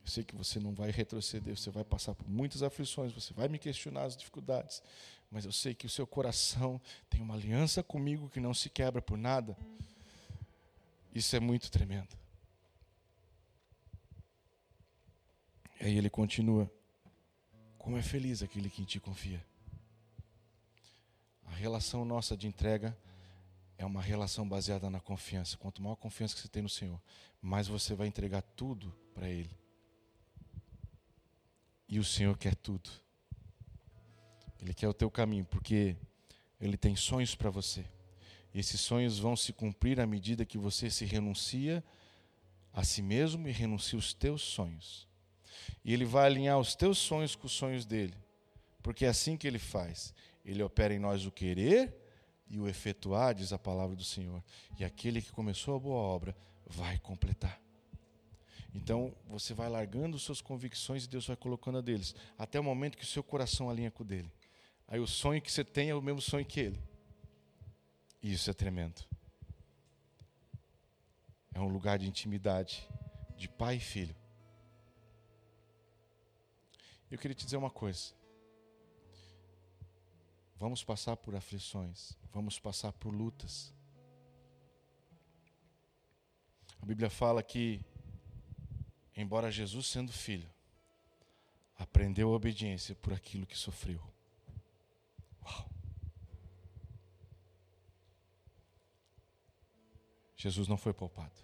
Eu 0.00 0.06
sei 0.06 0.22
que 0.22 0.36
você 0.36 0.60
não 0.60 0.72
vai 0.72 0.92
retroceder, 0.92 1.56
você 1.56 1.70
vai 1.70 1.82
passar 1.82 2.14
por 2.14 2.28
muitas 2.28 2.62
aflições, 2.62 3.12
você 3.12 3.34
vai 3.34 3.48
me 3.48 3.58
questionar 3.58 4.04
as 4.04 4.16
dificuldades, 4.16 4.80
mas 5.28 5.44
eu 5.44 5.50
sei 5.50 5.74
que 5.74 5.86
o 5.86 5.90
seu 5.90 6.06
coração 6.06 6.80
tem 7.08 7.20
uma 7.20 7.34
aliança 7.34 7.82
comigo 7.82 8.30
que 8.30 8.38
não 8.38 8.54
se 8.54 8.70
quebra 8.70 9.02
por 9.02 9.18
nada. 9.18 9.58
Isso 11.12 11.34
é 11.34 11.40
muito 11.40 11.68
tremendo. 11.68 12.16
E 15.80 15.86
aí 15.86 15.98
ele 15.98 16.08
continua: 16.08 16.70
Como 17.76 17.98
é 17.98 18.02
feliz 18.02 18.40
aquele 18.40 18.70
que 18.70 18.82
em 18.82 18.84
ti 18.84 19.00
confia. 19.00 19.44
A 21.46 21.50
relação 21.50 22.04
nossa 22.04 22.36
de 22.36 22.46
entrega 22.46 22.96
é 23.80 23.86
uma 23.86 24.02
relação 24.02 24.46
baseada 24.46 24.90
na 24.90 25.00
confiança. 25.00 25.56
Quanto 25.56 25.80
maior 25.80 25.94
a 25.94 25.96
confiança 25.96 26.34
que 26.34 26.42
você 26.42 26.48
tem 26.48 26.62
no 26.62 26.68
Senhor, 26.68 27.00
mais 27.40 27.66
você 27.66 27.94
vai 27.94 28.06
entregar 28.06 28.42
tudo 28.42 28.94
para 29.14 29.26
Ele. 29.26 29.56
E 31.88 31.98
o 31.98 32.04
Senhor 32.04 32.36
quer 32.36 32.54
tudo. 32.54 32.90
Ele 34.60 34.74
quer 34.74 34.86
o 34.86 34.92
teu 34.92 35.10
caminho, 35.10 35.46
porque 35.46 35.96
Ele 36.60 36.76
tem 36.76 36.94
sonhos 36.94 37.34
para 37.34 37.48
você. 37.48 37.86
E 38.52 38.60
esses 38.60 38.82
sonhos 38.82 39.18
vão 39.18 39.34
se 39.34 39.50
cumprir 39.50 39.98
à 39.98 40.06
medida 40.06 40.44
que 40.44 40.58
você 40.58 40.90
se 40.90 41.06
renuncia 41.06 41.82
a 42.74 42.84
si 42.84 43.00
mesmo 43.00 43.48
e 43.48 43.50
renuncia 43.50 43.98
os 43.98 44.12
teus 44.12 44.42
sonhos. 44.42 45.08
E 45.82 45.94
Ele 45.94 46.04
vai 46.04 46.26
alinhar 46.26 46.58
os 46.58 46.74
teus 46.74 46.98
sonhos 46.98 47.34
com 47.34 47.46
os 47.46 47.52
sonhos 47.52 47.86
dele. 47.86 48.14
Porque 48.82 49.06
é 49.06 49.08
assim 49.08 49.38
que 49.38 49.46
Ele 49.46 49.58
faz. 49.58 50.12
Ele 50.44 50.62
opera 50.62 50.92
em 50.92 50.98
nós 50.98 51.24
o 51.24 51.32
querer 51.32 51.99
e 52.50 52.58
o 52.58 52.68
efetuar, 52.68 53.32
diz 53.32 53.52
a 53.52 53.58
palavra 53.58 53.94
do 53.94 54.04
Senhor. 54.04 54.42
E 54.78 54.84
aquele 54.84 55.22
que 55.22 55.30
começou 55.30 55.76
a 55.76 55.78
boa 55.78 56.00
obra 56.00 56.36
vai 56.66 56.98
completar. 56.98 57.60
Então 58.74 59.14
você 59.28 59.54
vai 59.54 59.68
largando 59.68 60.18
suas 60.18 60.40
convicções 60.40 61.04
e 61.04 61.08
Deus 61.08 61.26
vai 61.26 61.36
colocando 61.36 61.78
a 61.78 61.80
deles, 61.80 62.14
até 62.36 62.58
o 62.58 62.64
momento 62.64 62.98
que 62.98 63.04
o 63.04 63.06
seu 63.06 63.22
coração 63.22 63.70
alinha 63.70 63.90
com 63.90 64.02
o 64.02 64.06
dele. 64.06 64.30
Aí 64.88 64.98
o 64.98 65.06
sonho 65.06 65.40
que 65.40 65.50
você 65.50 65.64
tem 65.64 65.90
é 65.90 65.94
o 65.94 66.02
mesmo 66.02 66.20
sonho 66.20 66.44
que 66.44 66.58
ele. 66.58 66.82
E 68.20 68.32
isso 68.32 68.50
é 68.50 68.52
tremendo. 68.52 69.02
É 71.54 71.60
um 71.60 71.68
lugar 71.68 71.98
de 71.98 72.08
intimidade, 72.08 72.86
de 73.36 73.48
pai 73.48 73.76
e 73.76 73.80
filho. 73.80 74.14
Eu 77.10 77.18
queria 77.18 77.34
te 77.34 77.44
dizer 77.44 77.56
uma 77.56 77.70
coisa. 77.70 78.12
Vamos 80.60 80.84
passar 80.84 81.16
por 81.16 81.34
aflições, 81.34 82.12
vamos 82.30 82.60
passar 82.60 82.92
por 82.92 83.14
lutas. 83.14 83.72
A 86.82 86.84
Bíblia 86.84 87.08
fala 87.08 87.42
que, 87.42 87.82
embora 89.16 89.50
Jesus 89.50 89.86
sendo 89.86 90.12
filho, 90.12 90.50
aprendeu 91.78 92.30
a 92.30 92.36
obediência 92.36 92.94
por 92.94 93.14
aquilo 93.14 93.46
que 93.46 93.56
sofreu. 93.56 94.02
Uau! 95.42 95.70
Jesus 100.36 100.68
não 100.68 100.76
foi 100.76 100.92
poupado. 100.92 101.40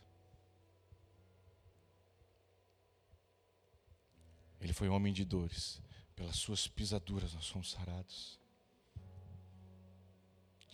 Ele 4.60 4.74
foi 4.74 4.90
homem 4.90 5.14
de 5.14 5.24
dores. 5.24 5.80
Pelas 6.14 6.36
suas 6.36 6.68
pisaduras 6.68 7.32
nós 7.32 7.46
somos 7.46 7.70
sarados. 7.70 8.38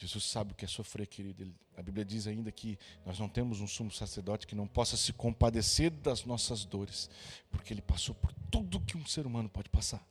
Jesus 0.02 0.24
sabe 0.24 0.50
o 0.50 0.54
que 0.56 0.64
é 0.64 0.68
sofrer, 0.68 1.06
querido. 1.06 1.44
Ele, 1.44 1.54
a 1.76 1.82
Bíblia 1.82 2.04
diz 2.04 2.26
ainda 2.26 2.50
que 2.50 2.76
nós 3.06 3.20
não 3.20 3.28
temos 3.28 3.60
um 3.60 3.68
sumo 3.68 3.92
sacerdote 3.92 4.48
que 4.48 4.54
não 4.56 4.66
possa 4.66 4.96
se 4.96 5.12
compadecer 5.12 5.92
das 5.92 6.24
nossas 6.24 6.64
dores, 6.64 7.08
porque 7.52 7.72
ele 7.72 7.80
passou 7.80 8.12
por 8.12 8.32
tudo 8.50 8.80
que 8.80 8.96
um 8.96 9.06
ser 9.06 9.26
humano 9.26 9.48
pode 9.48 9.68
passar. 9.68 10.04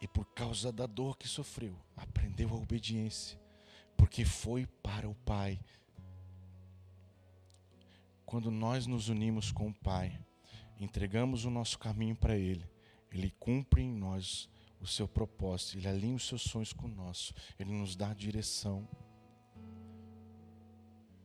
E 0.00 0.08
por 0.08 0.24
causa 0.34 0.72
da 0.72 0.86
dor 0.86 1.18
que 1.18 1.28
sofreu, 1.28 1.78
aprendeu 1.94 2.48
a 2.48 2.54
obediência, 2.54 3.38
porque 3.94 4.24
foi 4.24 4.64
para 4.82 5.06
o 5.06 5.14
Pai. 5.14 5.60
Quando 8.24 8.50
nós 8.50 8.86
nos 8.86 9.10
unimos 9.10 9.52
com 9.52 9.68
o 9.68 9.74
Pai, 9.74 10.18
entregamos 10.80 11.44
o 11.44 11.50
nosso 11.50 11.78
caminho 11.78 12.16
para 12.16 12.38
Ele, 12.38 12.64
Ele 13.12 13.30
cumpre 13.38 13.82
em 13.82 13.92
nós 13.92 14.48
o 14.80 14.86
seu 14.86 15.08
propósito, 15.08 15.78
Ele 15.78 15.88
alinha 15.88 16.16
os 16.16 16.26
seus 16.26 16.42
sonhos 16.42 16.72
com 16.72 16.86
o 16.86 16.94
nosso, 16.94 17.34
Ele 17.58 17.72
nos 17.72 17.96
dá 17.96 18.12
direção. 18.12 18.88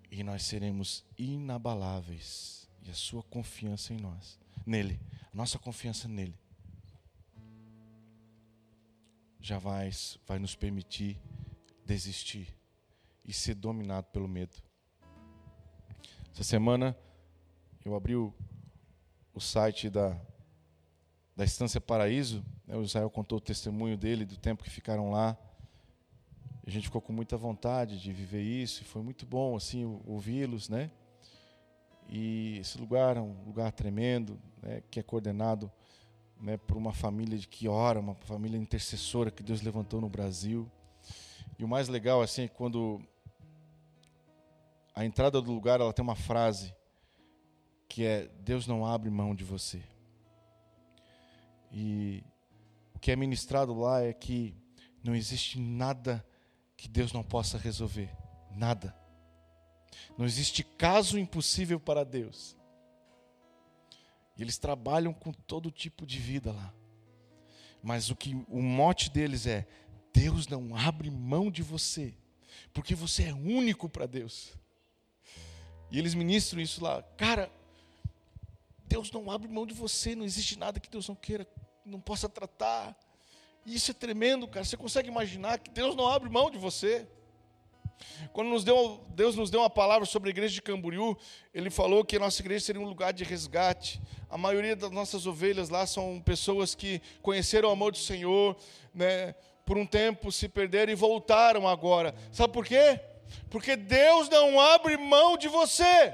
E 0.09 0.23
nós 0.23 0.43
seremos 0.43 1.05
inabaláveis. 1.17 2.69
E 2.83 2.89
a 2.89 2.93
sua 2.93 3.21
confiança 3.21 3.93
em 3.93 3.97
nós, 3.97 4.39
nele, 4.65 4.99
a 5.31 5.35
nossa 5.35 5.59
confiança 5.59 6.07
nele, 6.07 6.35
jamais 9.39 10.17
vai 10.27 10.39
nos 10.39 10.55
permitir 10.55 11.19
desistir 11.85 12.55
e 13.23 13.31
ser 13.31 13.55
dominado 13.55 14.07
pelo 14.07 14.27
medo. 14.27 14.55
Essa 16.31 16.43
semana 16.43 16.97
eu 17.83 17.95
abri 17.95 18.15
o, 18.15 18.33
o 19.33 19.39
site 19.39 19.89
da, 19.89 20.19
da 21.41 21.45
Estância 21.45 21.82
Paraíso 21.82 22.45
né, 22.67 22.77
o 22.77 22.84
Israel 22.84 23.10
contou 23.10 23.39
o 23.39 23.41
testemunho 23.41 23.97
dele, 23.97 24.25
do 24.25 24.38
tempo 24.38 24.63
que 24.63 24.69
ficaram 24.69 25.10
lá. 25.10 25.36
A 26.63 26.69
gente 26.69 26.84
ficou 26.84 27.01
com 27.01 27.12
muita 27.12 27.36
vontade 27.36 27.99
de 27.99 28.13
viver 28.13 28.43
isso, 28.43 28.84
e 28.84 28.86
foi 28.86 29.01
muito 29.01 29.25
bom 29.25 29.56
assim 29.56 29.84
ouvi-los, 30.06 30.69
né? 30.69 30.91
E 32.08 32.60
esse 32.60 32.77
lugar 32.77 33.17
é 33.17 33.21
um 33.21 33.43
lugar 33.43 33.72
tremendo, 33.72 34.39
né, 34.61 34.84
que 34.91 34.99
é 34.99 35.03
coordenado 35.03 35.72
né, 36.39 36.57
por 36.57 36.78
uma 36.78 36.93
família 36.93 37.39
de 37.39 37.47
que 37.47 37.68
ora, 37.68 37.99
uma 37.99 38.13
família 38.13 38.59
intercessora 38.59 39.32
que 39.32 39.41
Deus 39.41 39.63
levantou 39.63 39.99
no 39.99 40.09
Brasil. 40.09 40.70
E 41.57 41.63
o 41.63 41.68
mais 41.68 41.88
legal 41.88 42.22
assim 42.22 42.43
é 42.43 42.47
quando 42.47 43.01
a 44.93 45.03
entrada 45.03 45.41
do 45.41 45.51
lugar 45.51 45.82
ela 45.82 45.91
tem 45.91 46.03
uma 46.03 46.15
frase 46.15 46.72
que 47.89 48.05
é 48.05 48.30
Deus 48.41 48.68
não 48.68 48.86
abre 48.86 49.09
mão 49.09 49.34
de 49.34 49.43
você. 49.43 49.82
E 51.72 52.24
que 53.01 53.11
é 53.11 53.15
ministrado 53.15 53.74
lá 53.74 54.01
é 54.01 54.13
que 54.13 54.55
não 55.03 55.15
existe 55.15 55.59
nada 55.59 56.26
que 56.78 56.88
Deus 56.88 57.11
não 57.11 57.24
possa 57.24 57.57
resolver. 57.57 58.09
Nada. 58.51 58.95
Não 60.17 60.26
existe 60.26 60.63
caso 60.63 61.17
impossível 61.17 61.80
para 61.80 62.03
Deus. 62.03 62.55
E 64.38 64.41
eles 64.41 64.57
trabalham 64.57 65.13
com 65.13 65.32
todo 65.32 65.72
tipo 65.72 66.05
de 66.05 66.19
vida 66.19 66.51
lá. 66.51 66.74
Mas 67.82 68.09
o 68.09 68.15
que 68.15 68.36
o 68.47 68.61
mote 68.61 69.09
deles 69.09 69.47
é: 69.47 69.67
Deus 70.13 70.47
não 70.47 70.76
abre 70.76 71.09
mão 71.09 71.49
de 71.49 71.63
você, 71.63 72.13
porque 72.74 72.93
você 72.93 73.24
é 73.24 73.34
único 73.34 73.89
para 73.89 74.05
Deus. 74.05 74.53
E 75.89 75.97
eles 75.97 76.13
ministram 76.13 76.61
isso 76.61 76.84
lá. 76.84 77.01
Cara, 77.17 77.51
Deus 78.91 79.09
não 79.11 79.31
abre 79.31 79.47
mão 79.47 79.65
de 79.65 79.73
você, 79.73 80.15
não 80.15 80.25
existe 80.25 80.59
nada 80.59 80.77
que 80.77 80.89
Deus 80.89 81.07
não 81.07 81.15
queira 81.15 81.47
não 81.85 81.99
possa 81.99 82.27
tratar. 82.27 82.95
E 83.65 83.73
isso 83.75 83.91
é 83.91 83.93
tremendo, 83.93 84.47
cara. 84.47 84.65
Você 84.65 84.75
consegue 84.75 85.07
imaginar 85.07 85.59
que 85.59 85.69
Deus 85.71 85.95
não 85.95 86.07
abre 86.07 86.29
mão 86.29 86.51
de 86.51 86.57
você? 86.57 87.07
Quando 88.33 88.49
nos 88.49 88.63
deu, 88.63 89.01
Deus 89.09 89.35
nos 89.35 89.49
deu 89.49 89.61
uma 89.61 89.69
palavra 89.69 90.05
sobre 90.05 90.29
a 90.29 90.31
igreja 90.31 90.53
de 90.53 90.61
Camboriú, 90.61 91.15
Ele 91.53 91.69
falou 91.69 92.03
que 92.03 92.17
a 92.17 92.19
nossa 92.19 92.41
igreja 92.41 92.65
seria 92.65 92.81
um 92.81 92.87
lugar 92.87 93.13
de 93.13 93.23
resgate. 93.23 94.01
A 94.29 94.37
maioria 94.37 94.75
das 94.75 94.91
nossas 94.91 95.25
ovelhas 95.25 95.69
lá 95.69 95.85
são 95.85 96.19
pessoas 96.19 96.75
que 96.75 97.01
conheceram 97.21 97.69
o 97.69 97.71
amor 97.71 97.91
do 97.91 97.97
Senhor, 97.97 98.57
né, 98.93 99.33
por 99.65 99.77
um 99.77 99.85
tempo 99.85 100.31
se 100.31 100.49
perderam 100.49 100.91
e 100.91 100.95
voltaram 100.95 101.67
agora. 101.67 102.13
Sabe 102.31 102.51
por 102.51 102.65
quê? 102.65 102.99
Porque 103.49 103.75
Deus 103.75 104.27
não 104.27 104.59
abre 104.59 104.97
mão 104.97 105.37
de 105.37 105.47
você. 105.47 106.13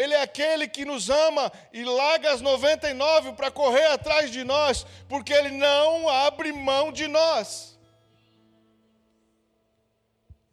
Ele 0.00 0.14
é 0.14 0.22
aquele 0.22 0.66
que 0.66 0.82
nos 0.82 1.10
ama 1.10 1.52
e 1.74 1.84
larga 1.84 2.32
as 2.32 2.40
99 2.40 3.34
para 3.34 3.50
correr 3.50 3.84
atrás 3.88 4.30
de 4.30 4.42
nós, 4.42 4.86
porque 5.06 5.30
Ele 5.30 5.50
não 5.50 6.08
abre 6.08 6.52
mão 6.52 6.90
de 6.90 7.06
nós. 7.06 7.78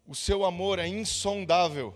O 0.05 0.13
seu 0.13 0.43
amor 0.43 0.79
é 0.79 0.87
insondável. 0.87 1.95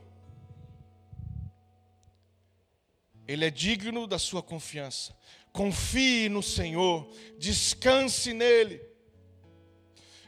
Ele 3.28 3.43
é 3.43 3.49
digno 3.49 4.08
da 4.08 4.18
sua 4.18 4.41
confiança. 4.41 5.14
Confie 5.52 6.30
no 6.30 6.41
Senhor, 6.41 7.14
descanse 7.38 8.32
nele. 8.32 8.82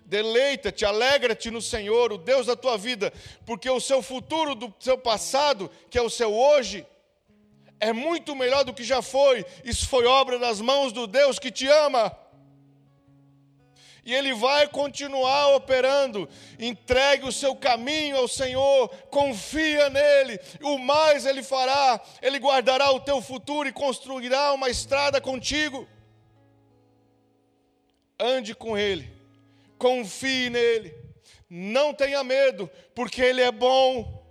Deleita-te, 0.05 0.83
alegra-te 0.83 1.49
no 1.49 1.61
Senhor, 1.61 2.11
o 2.11 2.17
Deus 2.17 2.47
da 2.47 2.55
tua 2.57 2.77
vida, 2.77 3.13
porque 3.45 3.69
o 3.69 3.79
seu 3.79 4.01
futuro 4.01 4.55
do 4.55 4.73
seu 4.77 4.97
passado, 4.97 5.71
que 5.89 5.97
é 5.97 6.01
o 6.01 6.09
seu 6.09 6.33
hoje, 6.33 6.85
é 7.79 7.91
muito 7.91 8.35
melhor 8.35 8.63
do 8.63 8.73
que 8.73 8.83
já 8.83 9.01
foi. 9.01 9.45
Isso 9.63 9.87
foi 9.87 10.05
obra 10.05 10.39
das 10.39 10.61
mãos 10.61 10.91
do 10.93 11.05
Deus 11.05 11.37
que 11.37 11.51
te 11.51 11.67
ama. 11.67 12.15
E 14.05 14.13
Ele 14.13 14.33
vai 14.33 14.67
continuar 14.67 15.55
operando. 15.55 16.27
Entregue 16.59 17.25
o 17.25 17.31
seu 17.31 17.55
caminho 17.55 18.17
ao 18.17 18.27
Senhor, 18.27 18.89
confia 19.09 19.89
nele, 19.89 20.39
o 20.61 20.77
mais 20.77 21.25
Ele 21.25 21.41
fará. 21.41 22.01
Ele 22.21 22.37
guardará 22.37 22.91
o 22.91 22.99
teu 22.99 23.21
futuro 23.21 23.67
e 23.67 23.73
construirá 23.73 24.53
uma 24.53 24.69
estrada 24.69 25.21
contigo. 25.21 25.87
Ande 28.19 28.53
com 28.53 28.77
Ele, 28.77 29.11
confie 29.77 30.49
nele, 30.49 30.93
não 31.49 31.93
tenha 31.93 32.23
medo, 32.23 32.69
porque 32.93 33.21
Ele 33.21 33.41
é 33.41 33.51
bom, 33.51 34.23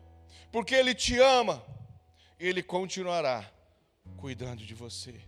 porque 0.51 0.74
Ele 0.74 0.95
te 0.95 1.18
ama 1.18 1.71
ele 2.47 2.62
continuará 2.62 3.49
cuidando 4.16 4.64
de 4.64 4.74
você. 4.74 5.20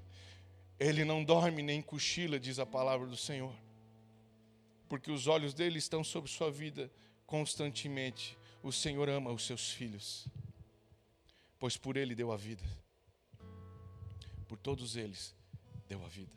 Ele 0.78 1.04
não 1.04 1.22
dorme 1.22 1.62
nem 1.62 1.80
cochila, 1.80 2.40
diz 2.40 2.58
a 2.58 2.66
palavra 2.66 3.06
do 3.06 3.16
Senhor, 3.16 3.54
porque 4.88 5.10
os 5.12 5.28
olhos 5.28 5.54
dele 5.54 5.78
estão 5.78 6.02
sobre 6.02 6.28
sua 6.30 6.50
vida 6.50 6.90
constantemente. 7.24 8.36
O 8.62 8.72
Senhor 8.72 9.08
ama 9.08 9.30
os 9.30 9.46
seus 9.46 9.70
filhos, 9.70 10.26
pois 11.58 11.76
por 11.76 11.96
ele 11.96 12.14
deu 12.14 12.32
a 12.32 12.36
vida, 12.36 12.64
por 14.48 14.58
todos 14.58 14.96
eles 14.96 15.34
deu 15.86 16.04
a 16.04 16.08
vida. 16.08 16.32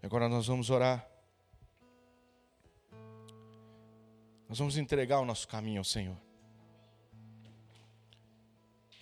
E 0.00 0.06
agora 0.06 0.28
nós 0.28 0.46
vamos 0.46 0.70
orar. 0.70 1.04
Nós 4.48 4.58
vamos 4.58 4.76
entregar 4.76 5.18
o 5.18 5.24
nosso 5.24 5.48
caminho 5.48 5.80
ao 5.80 5.84
Senhor. 5.84 6.23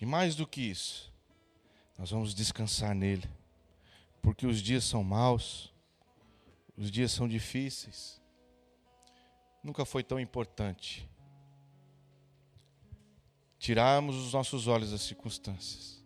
E 0.03 0.05
mais 0.05 0.35
do 0.35 0.45
que 0.45 0.59
isso, 0.59 1.13
nós 1.97 2.11
vamos 2.11 2.35
descansar 2.35 2.93
nele, 2.93 3.23
porque 4.21 4.45
os 4.45 4.61
dias 4.61 4.83
são 4.83 5.01
maus, 5.01 5.73
os 6.75 6.91
dias 6.91 7.09
são 7.09 7.25
difíceis. 7.25 8.21
Nunca 9.63 9.85
foi 9.85 10.03
tão 10.03 10.19
importante 10.19 11.09
tirarmos 13.57 14.17
os 14.17 14.33
nossos 14.33 14.67
olhos 14.67 14.91
das 14.91 15.03
circunstâncias 15.03 16.03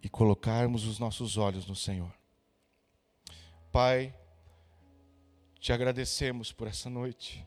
e 0.00 0.08
colocarmos 0.08 0.84
os 0.84 1.00
nossos 1.00 1.36
olhos 1.36 1.66
no 1.66 1.74
Senhor. 1.74 2.14
Pai, 3.72 4.14
te 5.58 5.72
agradecemos 5.72 6.52
por 6.52 6.68
essa 6.68 6.88
noite. 6.88 7.44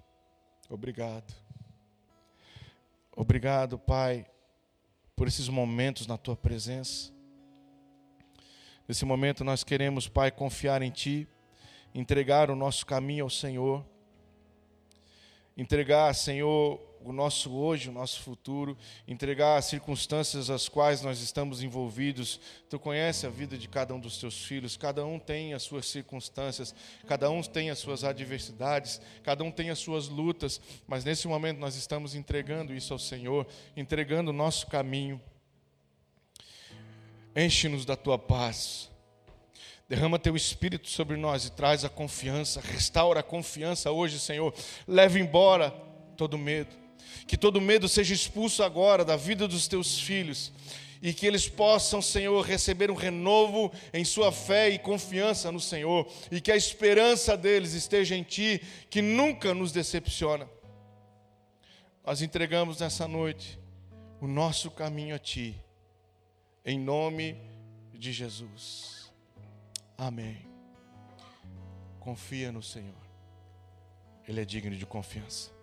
Obrigado. 0.70 1.34
Obrigado, 3.16 3.80
Pai, 3.80 4.30
por 5.22 5.28
esses 5.28 5.48
momentos 5.50 6.08
na 6.08 6.18
tua 6.18 6.36
presença. 6.36 7.12
Nesse 8.88 9.06
momento 9.06 9.44
nós 9.44 9.64
queremos, 9.64 10.08
Pai, 10.08 10.32
confiar 10.32 10.82
em 10.82 10.90
Ti, 10.90 11.28
entregar 11.94 12.50
o 12.50 12.56
nosso 12.56 12.84
caminho 12.88 13.26
ao 13.26 13.30
Senhor, 13.30 13.86
entregar, 15.56 16.12
Senhor, 16.16 16.82
o 17.04 17.12
nosso 17.12 17.52
hoje, 17.52 17.90
o 17.90 17.92
nosso 17.92 18.22
futuro, 18.22 18.78
entregar 19.08 19.58
as 19.58 19.66
circunstâncias 19.66 20.50
às 20.50 20.70
quais 20.70 21.02
nós 21.02 21.22
estamos 21.22 21.62
envolvidos. 21.62 22.40
Tu 22.70 22.80
conhece 22.80 23.26
a 23.26 23.30
vida 23.30 23.58
de 23.58 23.68
cada 23.68 23.94
um 23.94 24.00
dos 24.00 24.18
teus 24.18 24.44
filhos, 24.46 24.78
cada 24.78 25.06
um 25.06 25.20
tem 25.20 25.54
as 25.54 25.64
suas 25.64 25.88
circunstâncias, 25.88 26.74
cada 27.08 27.30
um 27.30 27.42
tem 27.42 27.70
as 27.70 27.80
suas 27.80 28.04
adversidades, 28.04 29.02
cada 29.24 29.44
um 29.44 29.52
tem 29.52 29.70
as 29.70 29.80
suas 29.80 30.08
lutas, 30.08 30.62
mas 30.88 31.04
nesse 31.04 31.28
momento 31.28 31.60
nós 31.60 31.76
estamos 31.76 32.16
entregando 32.16 32.74
isso 32.74 32.94
ao 32.94 33.00
Senhor, 33.00 33.48
entregando 33.76 34.32
o 34.32 34.34
nosso 34.34 34.68
caminho. 34.68 35.22
Enche-nos 37.36 37.86
da 37.86 37.96
tua 37.96 38.20
paz. 38.20 38.90
Derrama 39.88 40.18
teu 40.18 40.38
espírito 40.38 40.90
sobre 40.90 41.18
nós 41.18 41.46
e 41.46 41.52
traz 41.52 41.84
a 41.84 41.90
confiança, 41.90 42.62
restaura 42.62 43.20
a 43.20 43.24
confiança 43.24 43.92
hoje, 43.92 44.20
Senhor. 44.20 44.54
Leve 44.88 45.20
embora 45.20 45.72
todo 46.16 46.38
medo 46.38 46.82
que 47.28 47.38
todo 47.38 47.62
medo 47.62 47.88
seja 47.88 48.14
expulso 48.14 48.64
agora 48.64 49.06
da 49.06 49.16
vida 49.16 49.48
dos 49.48 49.68
teus 49.68 50.00
filhos 50.00 50.52
e 51.02 51.14
que 51.14 51.26
eles 51.26 51.50
possam, 51.50 52.02
Senhor, 52.02 52.46
receber 52.46 52.92
um 52.92 52.96
renovo 52.96 53.72
em 53.92 54.06
sua 54.06 54.32
fé 54.32 54.70
e 54.70 54.78
confiança 54.78 55.52
no 55.52 55.60
Senhor, 55.60 56.08
e 56.32 56.40
que 56.40 56.52
a 56.52 56.56
esperança 56.56 57.36
deles 57.36 57.74
esteja 57.74 58.16
em 58.16 58.22
Ti, 58.22 58.62
que 58.90 59.02
nunca 59.02 59.54
nos 59.54 59.72
decepciona. 59.72 60.48
Nós 62.06 62.22
entregamos 62.22 62.80
nessa 62.80 63.08
noite 63.08 63.60
o 64.20 64.28
nosso 64.28 64.70
caminho 64.70 65.16
a 65.16 65.20
Ti, 65.20 65.60
em 66.64 66.80
nome 66.80 67.36
de 67.94 68.14
Jesus. 68.14 69.12
Amém. 69.98 70.46
Confia 72.00 72.52
no 72.52 72.62
Senhor, 72.62 72.94
Ele 74.28 74.42
é 74.42 74.46
digno 74.46 74.76
de 74.76 74.86
confiança. 74.86 75.61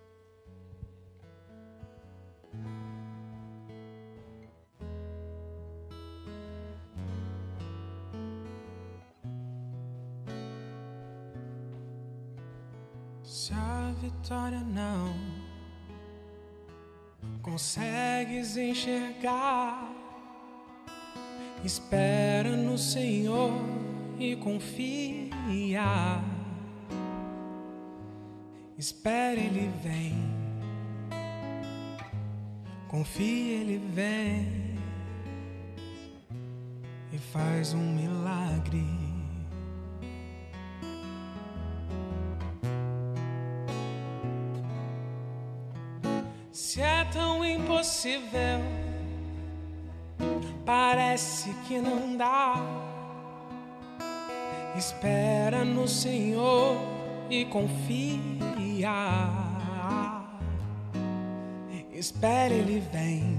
Enxergar, 18.89 19.93
espera 21.63 22.55
no 22.55 22.77
Senhor 22.77 23.53
e 24.17 24.35
confia. 24.35 26.23
Espera, 28.77 29.39
Ele 29.39 29.69
vem. 29.83 30.15
Confia, 32.87 33.57
Ele 33.57 33.77
vem 33.93 34.75
e 37.11 37.17
faz 37.17 37.73
um 37.73 37.93
milagre. 37.93 39.08
Impossível, 47.99 48.61
parece 50.65 51.53
que 51.67 51.79
não 51.79 52.15
dá. 52.15 52.55
Espera 54.77 55.65
no 55.65 55.87
Senhor 55.87 56.77
e 57.29 57.43
confia. 57.45 58.89
Espere, 61.91 62.53
Ele 62.55 62.79
vem. 62.79 63.37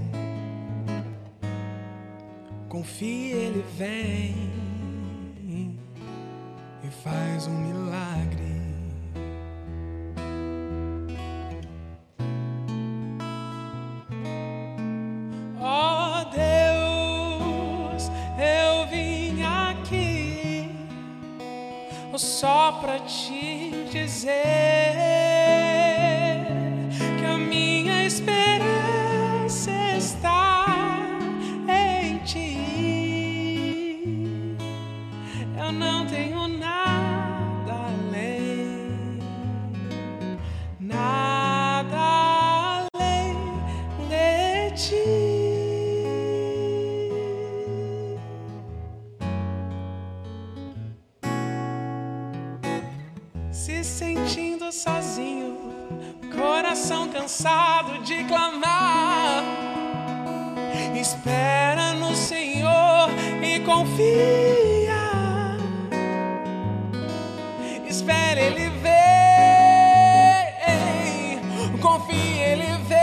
Confie, 2.69 3.31
Ele 3.31 3.65
vem 3.75 4.51
e 6.83 6.89
faz 7.03 7.47
um 7.47 7.57
milagre. 7.57 8.40
Só 22.17 22.73
para 22.81 22.99
te 22.99 23.71
dizer 23.91 25.20
confia. 64.01 65.57
Espera 67.87 68.39
Ele 68.39 68.69
vem, 68.69 68.91
confia 71.79 72.47
Ele 72.47 72.77
vem 72.87 72.99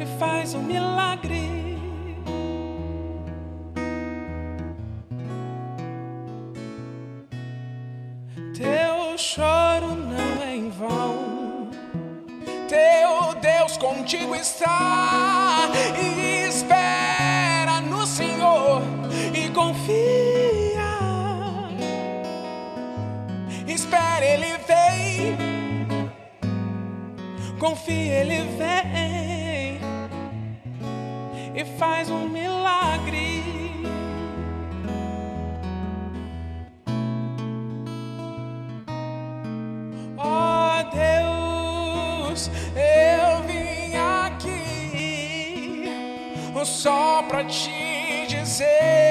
e 0.00 0.06
faz 0.18 0.54
um 0.54 0.62
milagre. 0.62 1.76
Teu 8.54 9.18
choro 9.18 9.94
não 9.94 10.42
é 10.42 10.56
em 10.56 10.70
vão. 10.70 11.70
Teu 12.68 13.34
Deus 13.40 13.76
contigo 13.76 14.34
está. 14.34 14.97
Confia, 27.58 28.20
Ele 28.20 28.44
vem. 28.56 29.80
E 31.54 31.64
faz 31.76 32.08
um 32.08 32.28
milagre. 32.28 33.42
Ó 40.16 40.82
Deus, 40.92 42.50
eu 42.76 43.42
vim 43.42 43.96
aqui 43.96 45.88
só 46.64 47.22
pra 47.24 47.44
te 47.44 48.26
dizer 48.28 49.07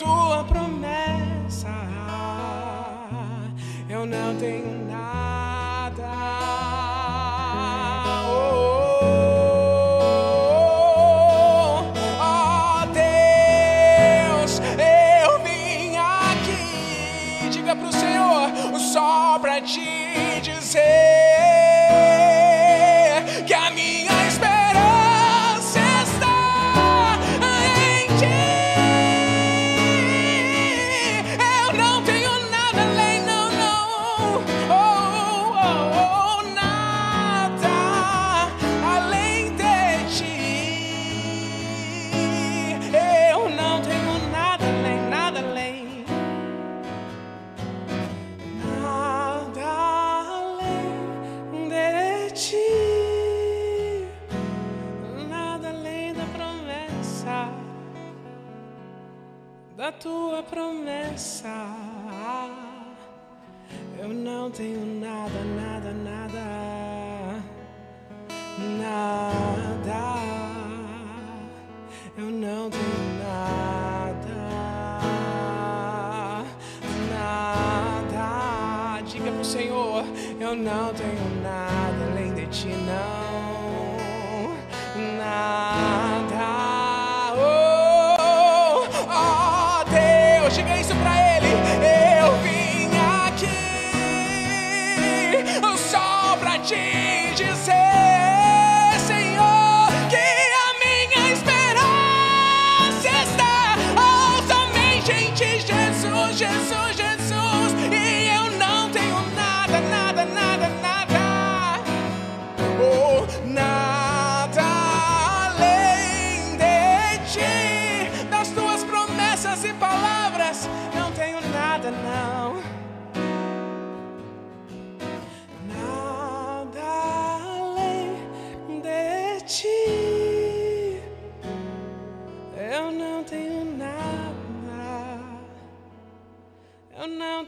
tua 0.00 0.42
promessa. 0.44 0.59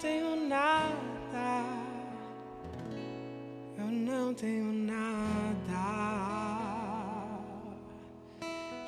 Tenho 0.03 0.49
nada. 0.49 1.65
Eu 3.79 3.87
não 3.87 4.35
tenho 4.35 4.73
nada. 4.73 5.83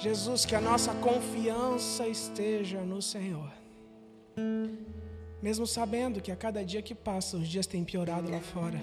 Jesus, 0.00 0.44
que 0.44 0.56
a 0.56 0.60
nossa 0.60 0.92
confiança 0.96 2.08
esteja 2.08 2.80
no 2.80 3.00
Senhor. 3.00 3.50
Mesmo 5.40 5.66
sabendo 5.68 6.20
que 6.20 6.32
a 6.32 6.36
cada 6.36 6.64
dia 6.64 6.82
que 6.82 6.96
passa 6.96 7.36
os 7.36 7.46
dias 7.46 7.66
têm 7.66 7.84
piorado 7.84 8.28
lá 8.28 8.40
fora. 8.40 8.80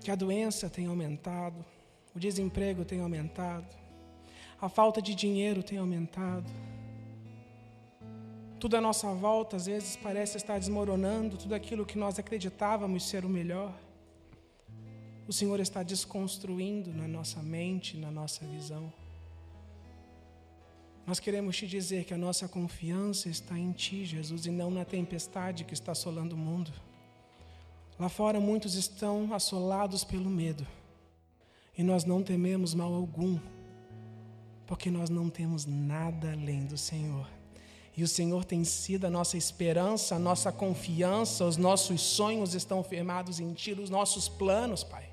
Que 0.00 0.10
a 0.10 0.14
doença 0.14 0.68
tem 0.68 0.86
aumentado, 0.86 1.64
o 2.14 2.18
desemprego 2.18 2.84
tem 2.84 3.00
aumentado, 3.00 3.74
a 4.60 4.68
falta 4.68 5.00
de 5.00 5.14
dinheiro 5.14 5.62
tem 5.62 5.78
aumentado. 5.78 6.50
Tudo 8.62 8.76
à 8.76 8.80
nossa 8.80 9.12
volta 9.12 9.56
às 9.56 9.66
vezes 9.66 9.96
parece 9.96 10.36
estar 10.36 10.56
desmoronando, 10.56 11.36
tudo 11.36 11.52
aquilo 11.52 11.84
que 11.84 11.98
nós 11.98 12.16
acreditávamos 12.16 13.08
ser 13.08 13.24
o 13.24 13.28
melhor. 13.28 13.76
O 15.26 15.32
Senhor 15.32 15.58
está 15.58 15.82
desconstruindo 15.82 16.92
na 16.92 17.08
nossa 17.08 17.42
mente, 17.42 17.96
na 17.96 18.08
nossa 18.08 18.46
visão. 18.46 18.92
Nós 21.04 21.18
queremos 21.18 21.56
te 21.56 21.66
dizer 21.66 22.04
que 22.04 22.14
a 22.14 22.16
nossa 22.16 22.46
confiança 22.46 23.28
está 23.28 23.58
em 23.58 23.72
Ti, 23.72 24.04
Jesus, 24.04 24.46
e 24.46 24.50
não 24.52 24.70
na 24.70 24.84
tempestade 24.84 25.64
que 25.64 25.74
está 25.74 25.90
assolando 25.90 26.36
o 26.36 26.38
mundo. 26.38 26.72
Lá 27.98 28.08
fora 28.08 28.38
muitos 28.38 28.76
estão 28.76 29.34
assolados 29.34 30.04
pelo 30.04 30.30
medo, 30.30 30.64
e 31.76 31.82
nós 31.82 32.04
não 32.04 32.22
tememos 32.22 32.74
mal 32.74 32.94
algum, 32.94 33.40
porque 34.68 34.88
nós 34.88 35.10
não 35.10 35.28
temos 35.28 35.66
nada 35.66 36.30
além 36.30 36.64
do 36.64 36.78
Senhor. 36.78 37.26
E 37.96 38.02
o 38.02 38.08
Senhor 38.08 38.44
tem 38.44 38.64
sido 38.64 39.06
a 39.06 39.10
nossa 39.10 39.36
esperança, 39.36 40.16
a 40.16 40.18
nossa 40.18 40.50
confiança, 40.50 41.44
os 41.44 41.56
nossos 41.56 42.00
sonhos 42.00 42.54
estão 42.54 42.82
firmados 42.82 43.38
em 43.38 43.52
Ti, 43.52 43.72
os 43.72 43.90
nossos 43.90 44.28
planos, 44.28 44.82
Pai. 44.82 45.08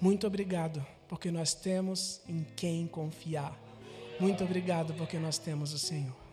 Muito 0.00 0.26
obrigado, 0.26 0.84
porque 1.08 1.30
nós 1.30 1.54
temos 1.54 2.20
em 2.28 2.44
quem 2.56 2.86
confiar. 2.86 3.56
Muito 4.18 4.42
obrigado, 4.42 4.94
porque 4.94 5.18
nós 5.18 5.38
temos 5.38 5.72
o 5.72 5.78
Senhor. 5.78 6.29